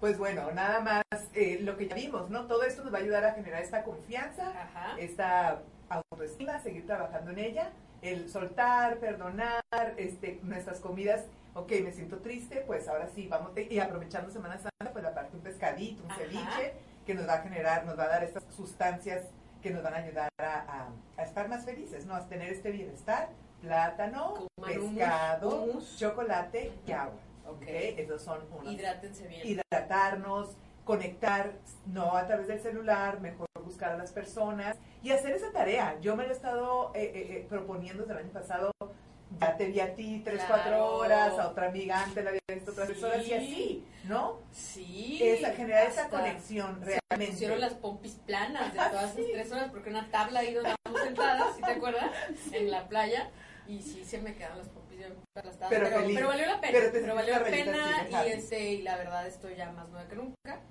Pues 0.04 0.18
bueno, 0.18 0.52
nada 0.52 0.82
más 0.82 1.04
eh, 1.34 1.60
lo 1.62 1.78
que 1.78 1.88
ya 1.88 1.96
vimos, 1.96 2.30
¿no? 2.30 2.46
Todo 2.46 2.64
esto 2.64 2.84
nos 2.84 2.94
va 2.94 2.98
a 2.98 3.02
ayudar 3.02 3.24
a 3.24 3.32
generar 3.36 3.62
esta 3.64 3.84
confianza, 3.86 4.50
Ajá. 4.50 4.98
esta 5.00 5.62
autoestima, 5.88 6.60
seguir 6.60 6.86
trabajando 6.86 7.32
en 7.32 7.40
ella, 7.40 7.70
el 8.02 8.30
soltar, 8.30 8.98
perdonar, 8.98 9.62
este, 9.96 10.42
nuestras 10.44 10.82
comidas. 10.82 11.24
Ok, 11.54 11.72
me 11.82 11.94
siento 11.94 12.18
triste, 12.18 12.66
pues 12.68 12.90
ahora 12.90 13.08
sí, 13.16 13.30
vamos, 13.30 13.52
y 13.58 13.80
aprovechando 13.80 14.30
Semana 14.30 14.56
Santa, 14.58 14.92
pues 14.92 15.06
la 15.06 15.14
parte 15.14 15.38
un 15.38 15.42
pescadito, 15.42 16.04
un 16.04 16.12
Ajá. 16.12 16.20
ceviche, 16.20 16.74
que 17.06 17.14
nos 17.14 17.26
va 17.26 17.36
a 17.36 17.42
generar, 17.42 17.86
nos 17.86 17.98
va 17.98 18.04
a 18.04 18.08
dar 18.10 18.26
estas 18.26 18.44
sustancias 18.54 19.28
que 19.62 19.70
nos 19.72 19.84
van 19.84 19.94
a 19.94 19.98
ayudar 20.00 20.30
a, 20.38 20.44
a- 20.44 20.90
a 21.16 21.24
estar 21.24 21.48
más 21.48 21.64
felices, 21.64 22.06
¿no? 22.06 22.14
A 22.14 22.28
tener 22.28 22.52
este 22.52 22.72
bienestar, 22.72 23.30
plátano, 23.62 24.50
Coman 24.58 24.74
pescado, 24.74 25.80
chocolate 25.96 26.74
y 26.86 26.92
agua. 26.92 27.16
Ok. 27.46 27.62
Ok, 27.62 27.68
esos 27.68 28.22
son 28.22 28.40
unos 28.52 28.74
Hidrátense 28.74 29.28
bien. 29.28 29.42
hidratarnos, 29.48 30.56
conectar, 30.86 31.54
no 31.86 32.16
a 32.16 32.26
través 32.28 32.48
del 32.48 32.60
celular, 32.62 33.20
mejor 33.22 33.48
buscar 33.64 33.94
a 33.94 33.98
las 33.98 34.12
personas 34.12 34.78
y 35.02 35.12
hacer 35.12 35.32
esa 35.32 35.52
tarea. 35.52 35.98
Yo 36.02 36.16
me 36.16 36.24
lo 36.24 36.30
he 36.30 36.34
estado 36.34 36.92
eh, 36.96 37.04
eh, 37.04 37.28
eh, 37.38 37.46
proponiendo 37.50 38.04
desde 38.04 38.14
el 38.14 38.26
año 38.26 38.34
pasado. 38.34 38.72
Ya 39.40 39.58
te 39.58 39.66
vi 39.68 39.80
a 39.80 39.96
ti 39.96 40.22
tres, 40.24 40.44
Claro. 40.44 40.54
cuatro 40.54 40.96
horas, 40.98 41.40
a 41.40 41.48
otra 41.48 41.68
amiga 41.70 42.04
antes 42.04 42.24
la 42.24 42.30
había 42.30 42.42
visto 42.54 42.72
otras 42.72 42.90
Sí. 42.90 43.04
horas 43.04 43.28
y 43.28 43.34
así, 43.34 43.86
¿no? 44.04 44.38
Sí. 44.52 45.20
Esa, 45.24 45.54
generar 45.54 45.88
esa 45.88 46.08
conexión 46.10 46.80
Se 46.86 47.00
realmente. 47.10 47.32
pusieron 47.32 47.60
las 47.60 47.74
pompis 47.74 48.14
planas 48.28 48.72
de 48.74 48.80
todas 48.80 49.18
esas 49.18 49.32
tres 49.32 49.52
horas 49.52 49.70
porque 49.72 49.90
una 49.90 50.12
tabla 50.12 50.42
ahí 50.42 50.54
donde 50.54 50.70
estábamos 50.72 51.02
sentadas, 51.08 51.56
¿sí 51.56 51.62
te 51.64 51.72
acuerdas? 51.72 52.12
En 52.52 52.70
la 52.70 52.88
playa. 52.88 53.32
Y 53.68 53.82
sí 53.82 54.04
se 54.06 54.22
me 54.22 54.36
quedaron 54.36 54.58
las 54.60 54.68
pompis. 54.68 54.83
Pero 55.34 55.50
Pero, 55.70 55.90
pero 56.14 56.28
valió 56.28 56.46
la 56.46 56.62
pena. 56.62 56.74
Pero 56.80 56.92
Pero, 56.92 57.16
valió 57.16 57.34
la 57.40 57.44
pena 57.44 58.08
y, 58.26 58.30
este, 58.32 58.72
y 58.74 58.82
la 58.82 58.98
verdad 58.98 59.28
estoy 59.28 59.56
ya 59.56 59.72
más 59.72 59.90
nueva 59.90 60.08
que 60.08 60.16
nunca. 60.16 60.62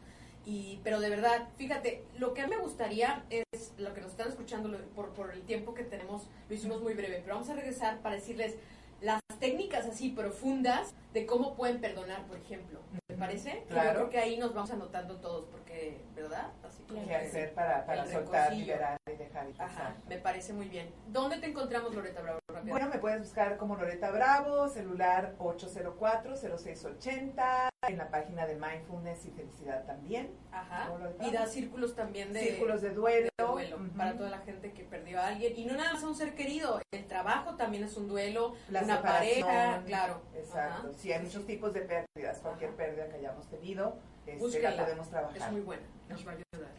Y, 0.44 0.80
pero 0.82 0.98
de 1.00 1.08
verdad, 1.08 1.48
fíjate, 1.56 2.04
lo 2.18 2.34
que 2.34 2.46
me 2.48 2.56
gustaría 2.56 3.24
es, 3.30 3.44
lo 3.78 3.94
que 3.94 4.00
nos 4.00 4.10
están 4.10 4.28
escuchando 4.28 4.68
lo- 4.68 4.78
por, 4.88 5.10
por 5.10 5.30
el 5.32 5.42
tiempo 5.42 5.72
que 5.72 5.84
tenemos, 5.84 6.28
lo 6.48 6.54
hicimos 6.54 6.82
muy 6.82 6.94
breve, 6.94 7.20
pero 7.22 7.34
vamos 7.36 7.48
a 7.50 7.54
regresar 7.54 7.98
para 8.00 8.16
decirles 8.16 8.56
las 9.00 9.20
técnicas 9.38 9.86
así 9.86 10.08
profundas 10.10 10.94
de 11.12 11.26
cómo 11.26 11.54
pueden 11.54 11.80
perdonar, 11.80 12.24
por 12.26 12.38
ejemplo. 12.38 12.80
¿Te 13.08 13.14
parece? 13.16 13.64
Claro. 13.68 13.88
Yo 13.90 13.94
creo 13.96 14.10
que 14.10 14.18
ahí 14.18 14.36
nos 14.38 14.52
vamos 14.54 14.70
anotando 14.72 15.16
todos, 15.16 15.44
porque, 15.50 16.00
¿verdad? 16.16 16.48
Así 16.64 16.82
como 16.84 17.02
¿Qué 17.02 17.08
que- 17.08 17.16
hacer 17.16 17.54
para, 17.54 17.84
para 17.86 18.04
soltar, 18.06 18.44
recosillo. 18.50 18.66
liberar 18.66 18.96
y 19.12 19.16
dejar 19.16 19.48
ir? 19.48 19.54
Ajá, 19.60 19.94
me 20.08 20.18
parece 20.18 20.52
muy 20.52 20.68
bien. 20.68 20.90
¿Dónde 21.08 21.38
te 21.38 21.46
encontramos, 21.46 21.94
Loreta 21.94 22.20
Bravo? 22.20 22.38
Bueno, 22.64 22.88
me 22.88 22.98
puedes 22.98 23.20
buscar 23.20 23.56
como 23.56 23.76
Loreta 23.76 24.10
Bravo, 24.10 24.68
celular 24.68 25.34
804-0680, 25.38 27.68
en 27.88 27.98
la 27.98 28.08
página 28.10 28.46
de 28.46 28.56
Mindfulness 28.56 29.24
y 29.26 29.30
Felicidad 29.30 29.84
también. 29.84 30.30
Ajá. 30.52 30.88
Y 31.20 31.30
da 31.30 31.46
círculos 31.46 31.94
también 31.94 32.32
de, 32.32 32.40
Círculos 32.40 32.80
de 32.82 32.90
duelo. 32.90 33.28
de 33.38 33.44
duelo 33.44 33.76
Ujú. 33.76 33.88
para 33.96 34.16
toda 34.16 34.30
la 34.30 34.38
gente 34.38 34.72
que 34.72 34.82
perdió 34.84 35.20
a 35.20 35.28
alguien. 35.28 35.52
Y 35.56 35.64
no 35.66 35.76
nada 35.76 35.92
más 35.94 36.02
a 36.02 36.06
un 36.08 36.14
ser 36.14 36.34
querido, 36.34 36.80
el 36.92 37.06
trabajo 37.06 37.54
también 37.56 37.84
es 37.84 37.96
un 37.96 38.08
duelo, 38.08 38.54
La 38.68 38.82
una 38.82 38.96
separación. 38.96 39.46
pareja, 39.48 39.82
claro. 39.86 40.22
Exacto. 40.34 40.88
Ajá. 40.88 40.98
Sí, 40.98 41.12
hay 41.12 41.22
muchos 41.22 41.46
tipos 41.46 41.72
de 41.72 41.80
pérdidas. 41.80 42.38
Cualquier 42.40 42.70
Ajá. 42.70 42.76
pérdida 42.78 43.08
que 43.08 43.16
hayamos 43.16 43.46
tenido, 43.48 43.96
este, 44.26 44.60
la 44.62 44.76
podemos 44.76 45.08
trabajar. 45.10 45.36
Es 45.36 45.50
muy 45.50 45.60
buena, 45.62 45.82
nos 46.08 46.26
va 46.26 46.32
a 46.32 46.34
ayudar. 46.34 46.72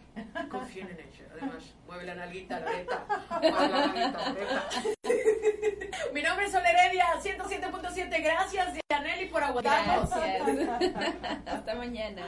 Confíen 0.50 0.90
en 0.90 1.00
ella. 1.00 1.26
Además, 1.34 1.74
mueve 1.88 2.06
la 2.06 2.16
nalguita. 2.16 2.60
Mueve 3.42 3.68
la 3.70 3.88
nalguita, 3.88 4.30
Loreta. 4.30 4.70
Mi 6.14 6.22
nombre 6.22 6.46
es 6.46 6.52
Sol 6.52 6.62
Heredia, 6.66 7.06
107.7. 7.22 8.24
Gracias, 8.24 8.68
Dianelli, 8.90 9.26
por 9.30 9.44
aguantarnos. 9.44 10.10
Gracias. 10.10 10.94
Hasta 11.46 11.76
mañana. 11.76 12.22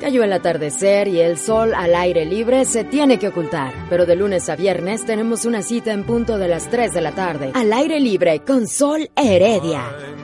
Cayó 0.00 0.24
el 0.24 0.32
atardecer 0.32 1.08
y 1.08 1.20
el 1.20 1.38
sol 1.38 1.72
al 1.74 1.94
aire 1.94 2.24
libre 2.24 2.64
se 2.64 2.84
tiene 2.84 3.18
que 3.18 3.28
ocultar. 3.28 3.72
Pero 3.88 4.04
de 4.06 4.16
lunes 4.16 4.48
a 4.50 4.56
viernes 4.56 5.06
tenemos 5.06 5.44
una 5.44 5.62
cita 5.62 5.92
en 5.92 6.04
punto 6.04 6.36
de 6.36 6.48
las 6.48 6.68
3 6.68 6.92
de 6.92 7.00
la 7.00 7.12
tarde. 7.12 7.52
Al 7.54 7.72
aire 7.72 8.00
libre 8.00 8.40
con 8.40 8.66
Sol 8.66 9.08
Heredia. 9.16 10.23